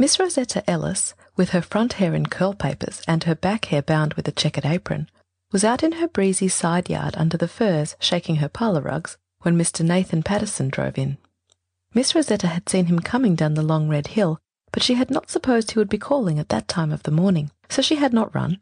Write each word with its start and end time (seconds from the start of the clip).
Miss 0.00 0.18
Rosetta 0.18 0.64
Ellis, 0.66 1.12
with 1.36 1.50
her 1.50 1.60
front 1.60 1.92
hair 1.92 2.14
in 2.14 2.24
curl 2.24 2.54
papers 2.54 3.02
and 3.06 3.22
her 3.24 3.34
back 3.34 3.66
hair 3.66 3.82
bound 3.82 4.14
with 4.14 4.26
a 4.26 4.32
checkered 4.32 4.64
apron, 4.64 5.10
was 5.52 5.62
out 5.62 5.82
in 5.82 5.92
her 5.92 6.08
breezy 6.08 6.48
side 6.48 6.88
yard 6.88 7.14
under 7.18 7.36
the 7.36 7.46
firs 7.46 7.96
shaking 8.00 8.36
her 8.36 8.48
parlour 8.48 8.80
rugs 8.80 9.18
when 9.42 9.58
Mr. 9.58 9.84
Nathan 9.84 10.22
Patterson 10.22 10.70
drove 10.70 10.96
in. 10.96 11.18
Miss 11.92 12.14
Rosetta 12.14 12.46
had 12.46 12.66
seen 12.66 12.86
him 12.86 13.00
coming 13.00 13.34
down 13.34 13.52
the 13.52 13.62
long 13.62 13.90
red 13.90 14.06
hill, 14.06 14.40
but 14.72 14.82
she 14.82 14.94
had 14.94 15.10
not 15.10 15.28
supposed 15.28 15.72
he 15.72 15.78
would 15.78 15.90
be 15.90 15.98
calling 15.98 16.38
at 16.38 16.48
that 16.48 16.66
time 16.66 16.92
of 16.92 17.02
the 17.02 17.10
morning, 17.10 17.50
so 17.68 17.82
she 17.82 17.96
had 17.96 18.14
not 18.14 18.34
run. 18.34 18.56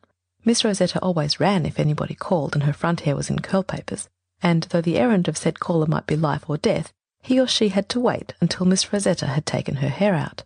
Miss 0.44 0.64
Rosetta 0.64 0.98
always 0.98 1.38
ran 1.38 1.64
if 1.64 1.78
anybody 1.78 2.16
called 2.16 2.54
and 2.54 2.64
her 2.64 2.72
front 2.72 3.02
hair 3.02 3.14
was 3.14 3.30
in 3.30 3.38
curl 3.38 3.62
papers, 3.62 4.08
and 4.42 4.64
though 4.70 4.80
the 4.80 4.98
errand 4.98 5.28
of 5.28 5.36
said 5.36 5.60
caller 5.60 5.86
might 5.86 6.08
be 6.08 6.16
life 6.16 6.50
or 6.50 6.56
death, 6.58 6.92
he 7.22 7.38
or 7.38 7.46
she 7.46 7.68
had 7.68 7.88
to 7.90 8.00
wait 8.00 8.34
until 8.40 8.66
Miss 8.66 8.92
Rosetta 8.92 9.26
had 9.26 9.46
taken 9.46 9.76
her 9.76 9.88
hair 9.88 10.16
out. 10.16 10.42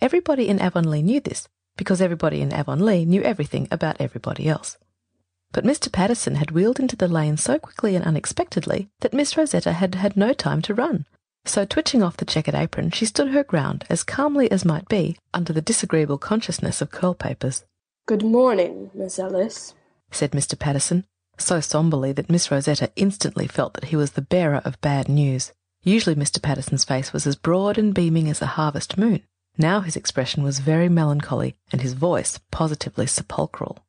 Everybody 0.00 0.46
in 0.48 0.60
Avonlea 0.60 1.02
knew 1.02 1.18
this, 1.20 1.48
because 1.76 2.00
everybody 2.00 2.40
in 2.40 2.52
Avonlea 2.52 3.04
knew 3.04 3.20
everything 3.22 3.66
about 3.70 4.00
everybody 4.00 4.48
else. 4.48 4.78
But 5.50 5.64
Mr. 5.64 5.90
Patterson 5.90 6.36
had 6.36 6.52
wheeled 6.52 6.78
into 6.78 6.94
the 6.94 7.08
lane 7.08 7.36
so 7.36 7.58
quickly 7.58 7.96
and 7.96 8.04
unexpectedly 8.04 8.90
that 9.00 9.12
Miss 9.12 9.36
Rosetta 9.36 9.72
had 9.72 9.96
had 9.96 10.16
no 10.16 10.32
time 10.32 10.62
to 10.62 10.74
run. 10.74 11.06
So, 11.44 11.64
twitching 11.64 12.02
off 12.02 12.16
the 12.16 12.24
checkered 12.24 12.54
apron, 12.54 12.90
she 12.90 13.06
stood 13.06 13.30
her 13.30 13.42
ground 13.42 13.84
as 13.90 14.04
calmly 14.04 14.48
as 14.52 14.64
might 14.64 14.88
be 14.88 15.16
under 15.34 15.52
the 15.52 15.62
disagreeable 15.62 16.18
consciousness 16.18 16.80
of 16.80 16.92
curl 16.92 17.14
papers. 17.14 17.64
Good 18.06 18.22
morning, 18.22 18.90
Miss 18.94 19.18
Ellis, 19.18 19.74
said 20.12 20.30
Mr. 20.30 20.56
Patterson, 20.56 21.06
so 21.38 21.60
sombrely 21.60 22.12
that 22.12 22.30
Miss 22.30 22.52
Rosetta 22.52 22.92
instantly 22.94 23.48
felt 23.48 23.74
that 23.74 23.86
he 23.86 23.96
was 23.96 24.12
the 24.12 24.22
bearer 24.22 24.62
of 24.64 24.80
bad 24.80 25.08
news. 25.08 25.52
Usually 25.82 26.14
Mr. 26.14 26.40
Patterson's 26.40 26.84
face 26.84 27.12
was 27.12 27.26
as 27.26 27.34
broad 27.34 27.78
and 27.78 27.94
beaming 27.94 28.28
as 28.28 28.40
a 28.40 28.46
harvest 28.46 28.96
moon. 28.96 29.22
Now 29.60 29.80
his 29.80 29.96
expression 29.96 30.44
was 30.44 30.60
very 30.60 30.88
melancholy, 30.88 31.56
and 31.72 31.82
his 31.82 31.94
voice 31.94 32.38
positively 32.52 33.08
sepulchral. 33.08 33.80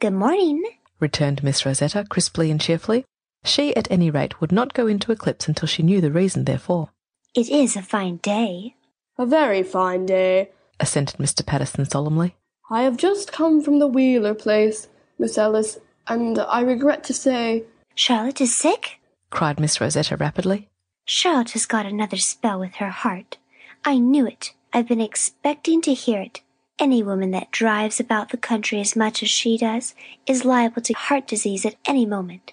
Good 0.00 0.12
morning, 0.12 0.62
returned 1.00 1.42
Miss 1.42 1.66
Rosetta 1.66 2.06
crisply 2.08 2.48
and 2.48 2.60
cheerfully. 2.60 3.04
She, 3.44 3.74
at 3.74 3.90
any 3.90 4.08
rate, 4.08 4.40
would 4.40 4.52
not 4.52 4.72
go 4.72 4.86
into 4.86 5.10
eclipse 5.10 5.48
until 5.48 5.66
she 5.66 5.82
knew 5.82 6.00
the 6.00 6.12
reason 6.12 6.44
therefor. 6.44 6.90
It 7.34 7.48
is 7.48 7.76
a 7.76 7.82
fine 7.82 8.18
day. 8.18 8.76
A 9.18 9.26
very 9.26 9.64
fine 9.64 10.06
day, 10.06 10.50
assented 10.78 11.18
Mr. 11.18 11.44
Patterson 11.44 11.86
solemnly. 11.86 12.36
I 12.70 12.82
have 12.82 12.96
just 12.96 13.32
come 13.32 13.62
from 13.62 13.78
the 13.80 13.86
Wheeler 13.88 14.34
place, 14.34 14.88
Miss 15.18 15.38
Ellis, 15.38 15.78
and 16.06 16.38
I 16.38 16.60
regret 16.60 17.02
to 17.04 17.14
say 17.14 17.64
Charlotte 17.96 18.40
is 18.40 18.56
sick? 18.56 19.00
cried 19.30 19.58
Miss 19.58 19.80
Rosetta 19.80 20.16
rapidly. 20.16 20.68
Charlotte 21.04 21.50
has 21.50 21.66
got 21.66 21.86
another 21.86 22.16
spell 22.16 22.60
with 22.60 22.76
her 22.76 22.90
heart. 22.90 23.38
I 23.84 23.98
knew 23.98 24.26
it. 24.26 24.52
I've 24.76 24.86
been 24.86 25.00
expecting 25.00 25.80
to 25.80 25.94
hear 25.94 26.20
it. 26.20 26.42
Any 26.78 27.02
woman 27.02 27.30
that 27.30 27.50
drives 27.50 27.98
about 27.98 28.28
the 28.28 28.36
country 28.36 28.78
as 28.78 28.94
much 28.94 29.22
as 29.22 29.30
she 29.30 29.56
does 29.56 29.94
is 30.26 30.44
liable 30.44 30.82
to 30.82 30.92
heart 30.92 31.26
disease 31.26 31.64
at 31.64 31.76
any 31.86 32.04
moment. 32.04 32.52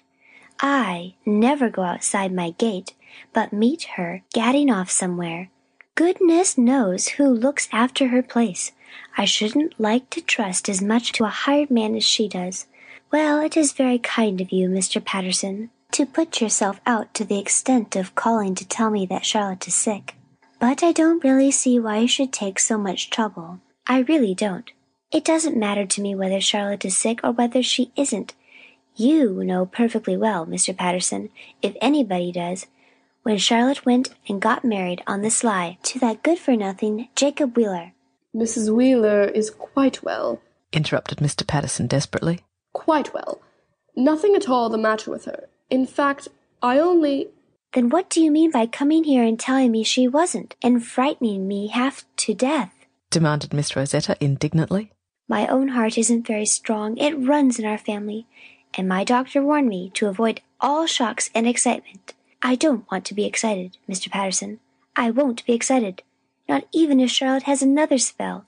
I 0.58 1.16
never 1.26 1.68
go 1.68 1.82
outside 1.82 2.32
my 2.32 2.52
gate, 2.52 2.94
but 3.34 3.52
meet 3.52 3.88
her 3.96 4.22
gadding 4.32 4.70
off 4.70 4.90
somewhere. 4.90 5.50
Goodness 5.96 6.56
knows 6.56 7.08
who 7.08 7.28
looks 7.28 7.68
after 7.70 8.08
her 8.08 8.22
place. 8.22 8.72
I 9.18 9.26
shouldn't 9.26 9.78
like 9.78 10.08
to 10.08 10.22
trust 10.22 10.70
as 10.70 10.80
much 10.80 11.12
to 11.12 11.24
a 11.24 11.28
hired 11.28 11.70
man 11.70 11.94
as 11.94 12.04
she 12.04 12.26
does. 12.26 12.66
Well, 13.12 13.38
it 13.38 13.54
is 13.54 13.72
very 13.72 13.98
kind 13.98 14.40
of 14.40 14.50
you, 14.50 14.70
Mr. 14.70 15.04
Patterson, 15.04 15.68
to 15.92 16.06
put 16.06 16.40
yourself 16.40 16.80
out 16.86 17.12
to 17.12 17.24
the 17.26 17.38
extent 17.38 17.96
of 17.96 18.14
calling 18.14 18.54
to 18.54 18.66
tell 18.66 18.88
me 18.88 19.04
that 19.04 19.26
Charlotte 19.26 19.68
is 19.68 19.74
sick. 19.74 20.14
But 20.58 20.82
I 20.82 20.92
don't 20.92 21.22
really 21.24 21.50
see 21.50 21.78
why 21.78 21.98
you 21.98 22.08
should 22.08 22.32
take 22.32 22.58
so 22.58 22.78
much 22.78 23.10
trouble. 23.10 23.60
I 23.86 24.00
really 24.00 24.34
don't. 24.34 24.70
It 25.12 25.24
doesn't 25.24 25.56
matter 25.56 25.86
to 25.86 26.00
me 26.00 26.14
whether 26.14 26.40
Charlotte 26.40 26.84
is 26.84 26.96
sick 26.96 27.20
or 27.22 27.32
whether 27.32 27.62
she 27.62 27.92
isn't. 27.96 28.34
You 28.96 29.44
know 29.44 29.66
perfectly 29.66 30.16
well, 30.16 30.46
Mr. 30.46 30.76
Patterson, 30.76 31.30
if 31.62 31.76
anybody 31.80 32.32
does, 32.32 32.66
when 33.22 33.38
Charlotte 33.38 33.84
went 33.84 34.10
and 34.28 34.40
got 34.40 34.64
married 34.64 35.02
on 35.06 35.22
the 35.22 35.30
sly 35.30 35.78
to 35.82 35.98
that 35.98 36.22
good 36.22 36.38
for 36.38 36.56
nothing 36.56 37.08
Jacob 37.16 37.56
Wheeler. 37.56 37.92
Mrs. 38.34 38.74
Wheeler 38.74 39.24
is 39.24 39.50
quite 39.50 40.02
well, 40.02 40.40
interrupted 40.72 41.18
Mr. 41.18 41.46
Patterson 41.46 41.86
desperately. 41.86 42.40
Quite 42.72 43.14
well. 43.14 43.40
Nothing 43.96 44.34
at 44.34 44.48
all 44.48 44.68
the 44.68 44.78
matter 44.78 45.10
with 45.10 45.24
her. 45.26 45.48
In 45.70 45.86
fact, 45.86 46.28
I 46.62 46.78
only. 46.78 47.28
Then 47.74 47.88
what 47.88 48.08
do 48.08 48.22
you 48.22 48.30
mean 48.30 48.52
by 48.52 48.66
coming 48.66 49.02
here 49.02 49.24
and 49.24 49.38
telling 49.38 49.72
me 49.72 49.82
she 49.82 50.06
wasn't, 50.06 50.54
and 50.62 50.86
frightening 50.86 51.48
me 51.48 51.66
half 51.66 52.04
to 52.18 52.32
death? 52.32 52.72
demanded 53.10 53.52
Miss 53.52 53.74
Rosetta 53.74 54.16
indignantly. 54.20 54.92
My 55.28 55.48
own 55.48 55.68
heart 55.68 55.98
isn't 55.98 56.26
very 56.26 56.46
strong. 56.46 56.96
It 56.98 57.14
runs 57.14 57.58
in 57.58 57.64
our 57.64 57.78
family, 57.78 58.26
and 58.74 58.88
my 58.88 59.02
doctor 59.02 59.42
warned 59.42 59.68
me 59.68 59.90
to 59.94 60.06
avoid 60.06 60.40
all 60.60 60.86
shocks 60.86 61.30
and 61.34 61.48
excitement. 61.48 62.14
I 62.42 62.54
don't 62.54 62.88
want 62.92 63.04
to 63.06 63.14
be 63.14 63.24
excited, 63.24 63.76
Mr. 63.88 64.08
Patterson. 64.08 64.60
I 64.94 65.10
won't 65.10 65.44
be 65.44 65.52
excited, 65.52 66.02
not 66.48 66.68
even 66.72 67.00
if 67.00 67.10
Charlotte 67.10 67.44
has 67.44 67.60
another 67.60 67.98
spell. 67.98 68.46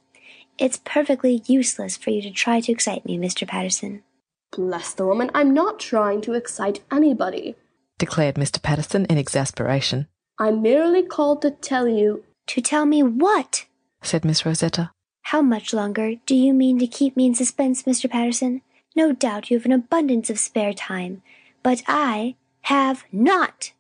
It's 0.57 0.81
perfectly 0.85 1.43
useless 1.47 1.97
for 1.97 2.11
you 2.11 2.23
to 2.23 2.31
try 2.31 2.61
to 2.61 2.71
excite 2.71 3.05
me, 3.05 3.19
Mr. 3.19 3.47
Patterson. 3.47 4.05
Bless 4.53 4.93
the 4.93 5.07
woman, 5.07 5.33
I'm 5.35 5.53
not 5.53 5.81
trying 5.81 6.21
to 6.23 6.35
excite 6.35 6.85
anybody, 6.93 7.57
declared 7.99 8.37
Mr. 8.37 8.63
Patterson 8.63 9.07
in 9.07 9.19
exasperation. 9.19 10.09
I 10.39 10.51
merely 10.51 11.03
called 11.03 11.43
to 11.43 11.51
tell 11.51 11.89
you. 11.89 12.25
To 12.49 12.61
tell 12.61 12.87
me 12.87 13.03
what? 13.03 13.67
said 14.03 14.25
Miss 14.25 14.45
Rosetta. 14.47 14.93
How 15.23 15.43
much 15.43 15.73
longer 15.73 16.15
do 16.27 16.37
you 16.37 16.53
mean 16.53 16.79
to 16.79 16.87
keep 16.87 17.17
me 17.17 17.27
in 17.27 17.35
suspense, 17.35 17.83
Mr. 17.83 18.09
Patterson? 18.09 18.63
No 18.95 19.13
doubt 19.13 19.51
you 19.51 19.59
have 19.59 19.67
an 19.67 19.73
abundance 19.73 20.31
of 20.31 20.39
spare 20.39 20.73
time, 20.73 21.23
but 21.63 21.83
I 21.89 22.37
have 22.63 23.05
not. 23.11 23.73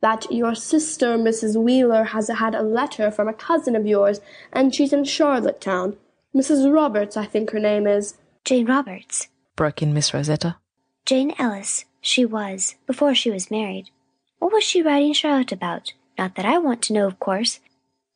That 0.00 0.30
your 0.30 0.54
sister, 0.54 1.16
Mrs. 1.16 1.56
Wheeler, 1.62 2.04
has 2.04 2.28
had 2.28 2.54
a 2.54 2.62
letter 2.62 3.10
from 3.10 3.28
a 3.28 3.32
cousin 3.32 3.76
of 3.76 3.86
yours, 3.86 4.20
and 4.52 4.74
she's 4.74 4.92
in 4.92 5.04
Charlottetown. 5.04 5.96
Mrs. 6.34 6.72
Roberts, 6.72 7.16
I 7.16 7.26
think 7.26 7.50
her 7.50 7.58
name 7.58 7.86
is. 7.86 8.14
Jane 8.44 8.66
Roberts, 8.66 9.28
broke 9.56 9.82
in 9.82 9.92
Miss 9.92 10.14
Rosetta. 10.14 10.56
Jane 11.04 11.34
Ellis, 11.38 11.84
she 12.00 12.24
was, 12.24 12.76
before 12.86 13.14
she 13.14 13.30
was 13.30 13.50
married. 13.50 13.90
What 14.38 14.52
was 14.52 14.64
she 14.64 14.82
writing 14.82 15.12
Charlotte 15.12 15.52
about? 15.52 15.92
Not 16.18 16.34
that 16.36 16.46
I 16.46 16.58
want 16.58 16.82
to 16.82 16.92
know, 16.92 17.06
of 17.06 17.20
course. 17.20 17.60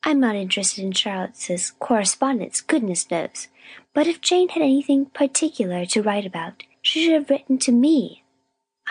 I'm 0.03 0.21
not 0.21 0.37
interested 0.37 0.84
in 0.84 0.93
Charlotte's 0.93 1.71
correspondence, 1.78 2.61
goodness 2.61 3.11
knows. 3.11 3.49
But 3.94 4.06
if 4.06 4.21
Jane 4.21 4.50
had 4.50 4.62
anything 4.62 5.06
particular 5.06 5.87
to 5.87 6.03
write 6.03 6.27
about, 6.27 6.62
she 6.83 7.05
should 7.05 7.15
have 7.15 7.31
written 7.31 7.59
to 7.59 7.73
me. 7.73 8.25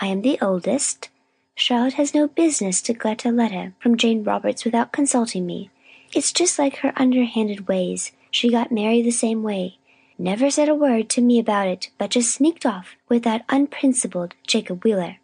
I 0.00 0.08
am 0.08 0.22
the 0.22 0.38
oldest. 0.42 1.10
Charlotte 1.54 1.94
has 1.94 2.14
no 2.14 2.26
business 2.26 2.82
to 2.82 2.92
get 2.92 3.24
a 3.24 3.30
letter 3.30 3.74
from 3.78 3.96
Jane 3.96 4.24
Roberts 4.24 4.64
without 4.64 4.92
consulting 4.92 5.46
me. 5.46 5.70
It's 6.12 6.32
just 6.32 6.58
like 6.58 6.78
her 6.78 6.92
underhanded 6.96 7.68
ways. 7.68 8.10
She 8.30 8.50
got 8.50 8.72
married 8.72 9.04
the 9.04 9.12
same 9.12 9.44
way. 9.44 9.78
Never 10.18 10.50
said 10.50 10.68
a 10.68 10.74
word 10.74 11.08
to 11.10 11.20
me 11.20 11.38
about 11.38 11.68
it, 11.68 11.90
but 11.98 12.10
just 12.10 12.34
sneaked 12.34 12.64
off 12.64 12.96
with 13.08 13.24
that 13.24 13.44
unprincipled 13.48 14.34
Jacob 14.46 14.84
Wheeler. 14.84 15.16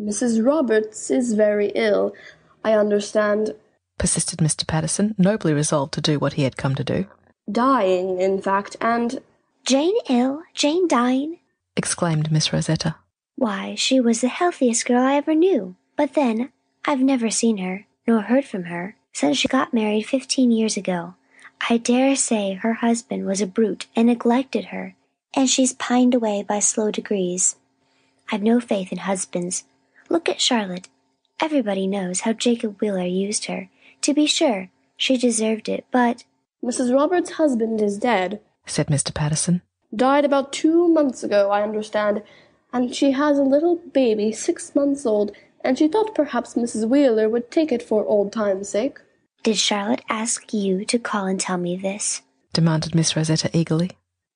Mrs. 0.00 0.44
Roberts 0.44 1.10
is 1.10 1.32
very 1.32 1.72
ill, 1.74 2.12
I 2.64 2.72
understand 2.72 3.54
persisted 3.98 4.40
Mr. 4.40 4.66
Patterson, 4.66 5.14
nobly 5.18 5.52
resolved 5.52 5.94
to 5.94 6.00
do 6.00 6.18
what 6.18 6.34
he 6.34 6.42
had 6.42 6.56
come 6.56 6.74
to 6.74 6.84
do. 6.84 7.06
Dying, 7.50 8.20
in 8.20 8.42
fact, 8.42 8.76
and. 8.80 9.20
Jane 9.64 9.96
ill? 10.08 10.42
Jane 10.54 10.86
dying? 10.88 11.38
exclaimed 11.76 12.30
Miss 12.30 12.52
Rosetta. 12.52 12.96
Why, 13.36 13.74
she 13.74 14.00
was 14.00 14.20
the 14.20 14.28
healthiest 14.28 14.86
girl 14.86 15.02
I 15.02 15.14
ever 15.14 15.34
knew. 15.34 15.76
But 15.96 16.14
then, 16.14 16.52
I've 16.84 17.00
never 17.00 17.30
seen 17.30 17.58
her, 17.58 17.86
nor 18.06 18.22
heard 18.22 18.44
from 18.44 18.64
her, 18.64 18.96
since 19.12 19.38
she 19.38 19.48
got 19.48 19.74
married 19.74 20.06
fifteen 20.06 20.50
years 20.50 20.76
ago. 20.76 21.14
I 21.68 21.78
dare 21.78 22.14
say 22.14 22.54
her 22.54 22.74
husband 22.74 23.26
was 23.26 23.40
a 23.40 23.46
brute 23.46 23.86
and 23.96 24.06
neglected 24.06 24.66
her, 24.66 24.94
and 25.34 25.48
she's 25.50 25.72
pined 25.72 26.14
away 26.14 26.42
by 26.42 26.60
slow 26.60 26.90
degrees. 26.90 27.56
I've 28.30 28.42
no 28.42 28.60
faith 28.60 28.92
in 28.92 28.98
husbands. 28.98 29.64
Look 30.08 30.28
at 30.28 30.40
Charlotte. 30.40 30.88
Everybody 31.40 31.86
knows 31.86 32.20
how 32.20 32.32
Jacob 32.32 32.80
Wheeler 32.80 33.04
used 33.04 33.46
her. 33.46 33.68
To 34.02 34.14
be 34.14 34.26
sure, 34.26 34.70
she 34.96 35.16
deserved 35.16 35.68
it, 35.68 35.84
but 35.90 36.24
Mrs. 36.64 36.94
Roberts' 36.94 37.32
husband 37.32 37.82
is 37.82 37.98
dead, 37.98 38.40
said 38.66 38.86
Mr. 38.86 39.12
Patterson. 39.12 39.62
Died 39.94 40.24
about 40.24 40.52
two 40.52 40.88
months 40.88 41.22
ago, 41.22 41.50
I 41.50 41.62
understand, 41.62 42.22
and 42.72 42.94
she 42.94 43.12
has 43.12 43.38
a 43.38 43.42
little 43.42 43.76
baby 43.76 44.32
six 44.32 44.74
months 44.74 45.04
old, 45.06 45.32
and 45.62 45.78
she 45.78 45.88
thought 45.88 46.14
perhaps 46.14 46.54
Mrs. 46.54 46.88
Wheeler 46.88 47.28
would 47.28 47.50
take 47.50 47.70
it 47.70 47.82
for 47.82 48.04
old 48.06 48.32
time's 48.32 48.68
sake. 48.68 48.98
Did 49.46 49.58
Charlotte 49.58 50.02
ask 50.08 50.52
you 50.52 50.84
to 50.86 50.98
call 50.98 51.26
and 51.26 51.38
tell 51.38 51.56
me 51.56 51.76
this? 51.76 52.22
demanded 52.52 52.96
Miss 52.96 53.14
Rosetta 53.14 53.48
eagerly. 53.52 53.92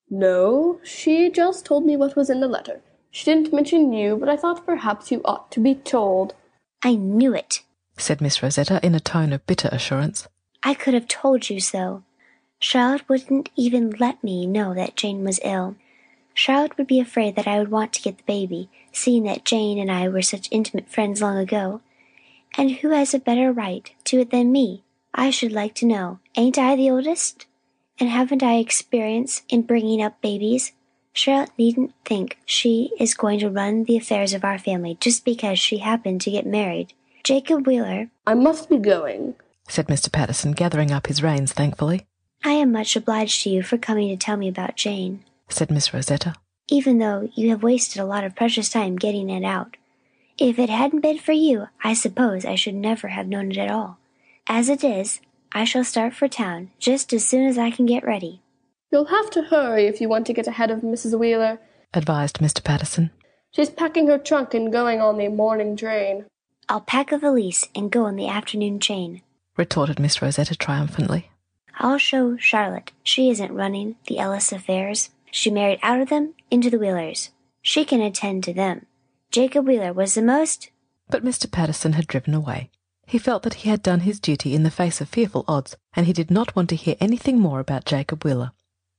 No, 0.08 0.78
she 0.84 1.28
just 1.28 1.66
told 1.66 1.84
me 1.84 1.96
what 1.96 2.14
was 2.14 2.30
in 2.30 2.38
the 2.38 2.46
letter. 2.46 2.80
She 3.10 3.24
didn't 3.24 3.52
mention 3.52 3.92
you, 3.92 4.16
but 4.16 4.28
I 4.28 4.36
thought 4.36 4.64
perhaps 4.64 5.10
you 5.10 5.20
ought 5.24 5.50
to 5.50 5.58
be 5.58 5.74
told. 5.74 6.34
I 6.84 6.94
knew 6.94 7.34
it, 7.34 7.62
said 7.98 8.20
Miss 8.20 8.40
Rosetta 8.40 8.78
in 8.84 8.94
a 8.94 9.00
tone 9.00 9.32
of 9.32 9.44
bitter 9.48 9.68
assurance. 9.72 10.28
I 10.62 10.74
could 10.74 10.94
have 10.94 11.08
told 11.08 11.50
you 11.50 11.58
so. 11.58 12.04
Charlotte 12.60 13.08
wouldn't 13.08 13.50
even 13.56 13.90
let 13.98 14.22
me 14.22 14.46
know 14.46 14.74
that 14.74 14.94
Jane 14.94 15.24
was 15.24 15.40
ill. 15.42 15.74
Charlotte 16.34 16.78
would 16.78 16.86
be 16.86 17.00
afraid 17.00 17.34
that 17.34 17.48
I 17.48 17.58
would 17.58 17.72
want 17.72 17.92
to 17.94 18.02
get 18.02 18.18
the 18.18 18.22
baby, 18.28 18.70
seeing 18.92 19.24
that 19.24 19.44
Jane 19.44 19.76
and 19.76 19.90
I 19.90 20.06
were 20.06 20.22
such 20.22 20.46
intimate 20.52 20.88
friends 20.88 21.20
long 21.20 21.36
ago. 21.36 21.80
And 22.56 22.70
who 22.70 22.90
has 22.90 23.12
a 23.12 23.18
better 23.18 23.50
right 23.50 23.90
to 24.04 24.20
it 24.20 24.30
than 24.30 24.52
me, 24.52 24.84
I 25.14 25.30
should 25.30 25.52
like 25.52 25.74
to 25.76 25.86
know? 25.86 26.20
Ain't 26.36 26.58
I 26.58 26.76
the 26.76 26.90
oldest? 26.90 27.46
And 27.98 28.08
haven't 28.08 28.42
I 28.42 28.56
experience 28.56 29.42
in 29.48 29.62
bringing 29.62 30.02
up 30.02 30.20
babies? 30.20 30.72
Charlotte 31.12 31.50
needn't 31.58 31.92
think 32.04 32.38
she 32.46 32.92
is 32.98 33.14
going 33.14 33.40
to 33.40 33.50
run 33.50 33.84
the 33.84 33.96
affairs 33.96 34.32
of 34.32 34.44
our 34.44 34.58
family 34.58 34.96
just 35.00 35.24
because 35.24 35.58
she 35.58 35.78
happened 35.78 36.20
to 36.22 36.30
get 36.30 36.46
married. 36.46 36.94
Jacob 37.24 37.66
Wheeler 37.66 38.10
I 38.26 38.34
must 38.34 38.70
be 38.70 38.78
going, 38.78 39.34
said 39.68 39.88
Mr. 39.88 40.10
Patterson, 40.10 40.52
gathering 40.52 40.90
up 40.92 41.08
his 41.08 41.22
reins 41.22 41.52
thankfully. 41.52 42.06
I 42.44 42.52
am 42.52 42.72
much 42.72 42.96
obliged 42.96 43.42
to 43.42 43.50
you 43.50 43.62
for 43.62 43.76
coming 43.76 44.08
to 44.08 44.16
tell 44.16 44.36
me 44.38 44.48
about 44.48 44.76
Jane, 44.76 45.24
said 45.48 45.70
Miss 45.70 45.92
Rosetta. 45.92 46.34
even 46.68 46.98
though 46.98 47.28
you 47.34 47.50
have 47.50 47.62
wasted 47.62 48.00
a 48.00 48.06
lot 48.06 48.24
of 48.24 48.36
precious 48.36 48.70
time 48.70 48.96
getting 48.96 49.28
it 49.28 49.44
out. 49.44 49.76
If 50.38 50.58
it 50.58 50.70
hadn't 50.70 51.00
been 51.02 51.18
for 51.18 51.32
you, 51.32 51.66
I 51.84 51.92
suppose 51.92 52.46
I 52.46 52.54
should 52.54 52.76
never 52.76 53.08
have 53.08 53.26
known 53.26 53.50
it 53.50 53.58
at 53.58 53.70
all. 53.70 53.98
As 54.48 54.68
it 54.68 54.82
is, 54.84 55.20
I 55.52 55.64
shall 55.64 55.84
start 55.84 56.14
for 56.14 56.28
town 56.28 56.70
just 56.78 57.12
as 57.12 57.24
soon 57.24 57.46
as 57.46 57.58
I 57.58 57.70
can 57.70 57.86
get 57.86 58.04
ready. 58.04 58.42
You'll 58.90 59.06
have 59.06 59.30
to 59.30 59.42
hurry 59.42 59.86
if 59.86 60.00
you 60.00 60.08
want 60.08 60.26
to 60.26 60.32
get 60.32 60.46
ahead 60.46 60.70
of 60.70 60.80
Mrs. 60.80 61.18
Wheeler. 61.18 61.60
advised 61.94 62.38
Mr. 62.38 62.62
Patterson. 62.62 63.10
She's 63.52 63.70
packing 63.70 64.06
her 64.08 64.18
trunk 64.18 64.54
and 64.54 64.72
going 64.72 65.00
on 65.00 65.18
the 65.18 65.28
morning 65.28 65.76
train. 65.76 66.26
I'll 66.68 66.80
pack 66.80 67.10
a 67.10 67.18
valise 67.18 67.66
and 67.74 67.90
go 67.90 68.04
on 68.04 68.16
the 68.16 68.28
afternoon 68.28 68.78
train. 68.78 69.22
retorted 69.56 69.98
Miss 69.98 70.22
Rosetta 70.22 70.54
triumphantly. 70.56 71.30
I'll 71.78 71.98
show 71.98 72.36
Charlotte 72.36 72.92
she 73.02 73.30
isn't 73.30 73.52
running 73.52 73.96
the 74.06 74.18
Ellis 74.18 74.52
affairs. 74.52 75.10
She 75.32 75.50
married 75.50 75.80
out 75.82 76.00
of 76.00 76.08
them 76.08 76.34
into 76.50 76.70
the 76.70 76.78
Wheelers. 76.78 77.30
She 77.62 77.84
can 77.84 78.00
attend 78.00 78.44
to 78.44 78.52
them. 78.52 78.86
Jacob 79.30 79.66
Wheeler 79.66 79.92
was 79.92 80.14
the 80.14 80.22
most 80.22 80.70
But 81.08 81.24
Mr. 81.24 81.50
Patterson 81.50 81.94
had 81.94 82.06
driven 82.06 82.34
away. 82.34 82.70
He 83.10 83.18
felt 83.18 83.42
that 83.42 83.54
he 83.54 83.70
had 83.70 83.82
done 83.82 84.00
his 84.00 84.20
duty 84.20 84.54
in 84.54 84.62
the 84.62 84.70
face 84.70 85.00
of 85.00 85.08
fearful 85.08 85.44
odds, 85.48 85.76
and 85.94 86.06
he 86.06 86.12
did 86.12 86.30
not 86.30 86.54
want 86.54 86.68
to 86.68 86.76
hear 86.76 86.94
anything 87.00 87.40
more 87.40 87.58
about 87.58 87.84
Jacob 87.84 88.22
Wheeler. 88.24 88.52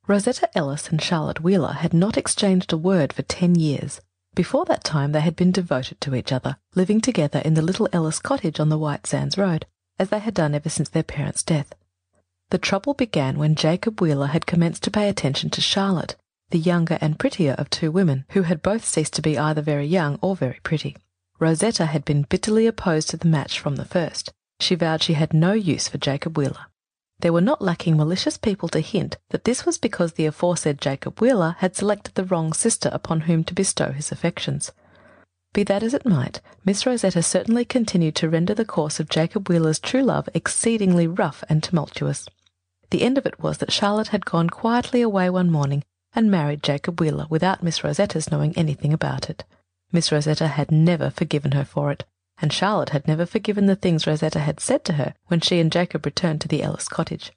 Rosetta 0.05 0.49
Ellis 0.53 0.89
and 0.89 1.01
Charlotte 1.01 1.39
Wheeler 1.39 1.71
had 1.71 1.93
not 1.93 2.17
exchanged 2.17 2.73
a 2.73 2.77
word 2.77 3.13
for 3.13 3.21
ten 3.21 3.55
years. 3.55 4.01
Before 4.35 4.65
that 4.65 4.83
time 4.83 5.13
they 5.13 5.21
had 5.21 5.37
been 5.37 5.53
devoted 5.53 6.01
to 6.01 6.13
each 6.13 6.33
other, 6.33 6.57
living 6.75 6.99
together 6.99 7.39
in 7.45 7.53
the 7.53 7.61
little 7.61 7.87
Ellis 7.93 8.19
cottage 8.19 8.59
on 8.59 8.67
the 8.67 8.77
White 8.77 9.07
Sands 9.07 9.37
Road, 9.37 9.65
as 9.97 10.09
they 10.09 10.19
had 10.19 10.33
done 10.33 10.53
ever 10.53 10.67
since 10.67 10.89
their 10.89 11.03
parents' 11.03 11.41
death. 11.41 11.73
The 12.49 12.57
trouble 12.57 12.93
began 12.93 13.39
when 13.39 13.55
Jacob 13.55 14.01
Wheeler 14.01 14.27
had 14.27 14.45
commenced 14.45 14.83
to 14.83 14.91
pay 14.91 15.07
attention 15.07 15.49
to 15.51 15.61
Charlotte, 15.61 16.17
the 16.49 16.59
younger 16.59 16.97
and 16.99 17.17
prettier 17.17 17.53
of 17.53 17.69
two 17.69 17.91
women, 17.91 18.25
who 18.31 18.41
had 18.41 18.61
both 18.61 18.83
ceased 18.83 19.13
to 19.13 19.21
be 19.21 19.37
either 19.37 19.61
very 19.61 19.87
young 19.87 20.19
or 20.21 20.35
very 20.35 20.59
pretty. 20.63 20.97
Rosetta 21.41 21.87
had 21.87 22.05
been 22.05 22.27
bitterly 22.29 22.67
opposed 22.67 23.09
to 23.09 23.17
the 23.17 23.27
match 23.27 23.59
from 23.59 23.75
the 23.75 23.83
first. 23.83 24.31
She 24.59 24.75
vowed 24.75 25.01
she 25.01 25.13
had 25.13 25.33
no 25.33 25.53
use 25.53 25.87
for 25.87 25.97
Jacob 25.97 26.37
Wheeler. 26.37 26.67
There 27.19 27.33
were 27.33 27.41
not 27.41 27.63
lacking 27.63 27.97
malicious 27.97 28.37
people 28.37 28.69
to 28.69 28.79
hint 28.79 29.17
that 29.31 29.43
this 29.43 29.65
was 29.65 29.79
because 29.79 30.13
the 30.13 30.27
aforesaid 30.27 30.79
Jacob 30.79 31.19
Wheeler 31.19 31.55
had 31.57 31.75
selected 31.75 32.13
the 32.13 32.25
wrong 32.25 32.53
sister 32.53 32.89
upon 32.93 33.21
whom 33.21 33.43
to 33.45 33.55
bestow 33.55 33.91
his 33.91 34.11
affections. 34.11 34.71
Be 35.51 35.63
that 35.63 35.81
as 35.81 35.95
it 35.95 36.05
might, 36.05 36.41
Miss 36.63 36.85
Rosetta 36.85 37.23
certainly 37.23 37.65
continued 37.65 38.15
to 38.15 38.29
render 38.29 38.53
the 38.53 38.63
course 38.63 38.99
of 38.99 39.09
Jacob 39.09 39.49
Wheeler's 39.49 39.79
true 39.79 40.03
love 40.03 40.29
exceedingly 40.35 41.07
rough 41.07 41.43
and 41.49 41.63
tumultuous. 41.63 42.27
The 42.91 43.01
end 43.01 43.17
of 43.17 43.25
it 43.25 43.39
was 43.39 43.57
that 43.57 43.71
Charlotte 43.71 44.09
had 44.09 44.25
gone 44.25 44.51
quietly 44.51 45.01
away 45.01 45.29
one 45.31 45.49
morning 45.49 45.83
and 46.13 46.29
married 46.29 46.61
Jacob 46.61 46.99
Wheeler 46.99 47.25
without 47.31 47.63
Miss 47.63 47.83
Rosetta's 47.83 48.29
knowing 48.29 48.55
anything 48.55 48.93
about 48.93 49.27
it. 49.27 49.43
Miss 49.93 50.11
Rosetta 50.11 50.47
had 50.47 50.71
never 50.71 51.09
forgiven 51.09 51.51
her 51.51 51.65
for 51.65 51.91
it, 51.91 52.05
and 52.41 52.53
Charlotte 52.53 52.89
had 52.89 53.07
never 53.07 53.25
forgiven 53.25 53.65
the 53.65 53.75
things 53.75 54.07
Rosetta 54.07 54.39
had 54.39 54.59
said 54.59 54.85
to 54.85 54.93
her 54.93 55.13
when 55.27 55.41
she 55.41 55.59
and 55.59 55.71
Jacob 55.71 56.05
returned 56.05 56.39
to 56.41 56.47
the 56.47 56.63
Ellis 56.63 56.87
cottage. 56.87 57.31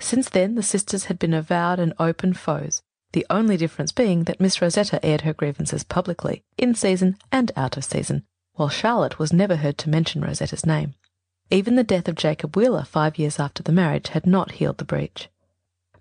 Since 0.00 0.30
then 0.30 0.54
the 0.54 0.62
sisters 0.62 1.04
had 1.04 1.18
been 1.18 1.34
avowed 1.34 1.78
and 1.78 1.92
open 1.98 2.32
foes, 2.32 2.82
the 3.12 3.26
only 3.28 3.58
difference 3.58 3.92
being 3.92 4.24
that 4.24 4.40
Miss 4.40 4.62
Rosetta 4.62 5.04
aired 5.04 5.22
her 5.22 5.34
grievances 5.34 5.84
publicly, 5.84 6.42
in 6.56 6.74
season 6.74 7.18
and 7.30 7.52
out 7.54 7.76
of 7.76 7.84
season, 7.84 8.24
while 8.54 8.70
Charlotte 8.70 9.18
was 9.18 9.32
never 9.32 9.56
heard 9.56 9.76
to 9.78 9.90
mention 9.90 10.22
Rosetta's 10.22 10.64
name. 10.64 10.94
Even 11.50 11.74
the 11.74 11.84
death 11.84 12.08
of 12.08 12.14
Jacob 12.14 12.56
Wheeler 12.56 12.84
five 12.84 13.18
years 13.18 13.38
after 13.38 13.62
the 13.62 13.72
marriage 13.72 14.08
had 14.08 14.26
not 14.26 14.52
healed 14.52 14.78
the 14.78 14.84
breach. 14.84 15.28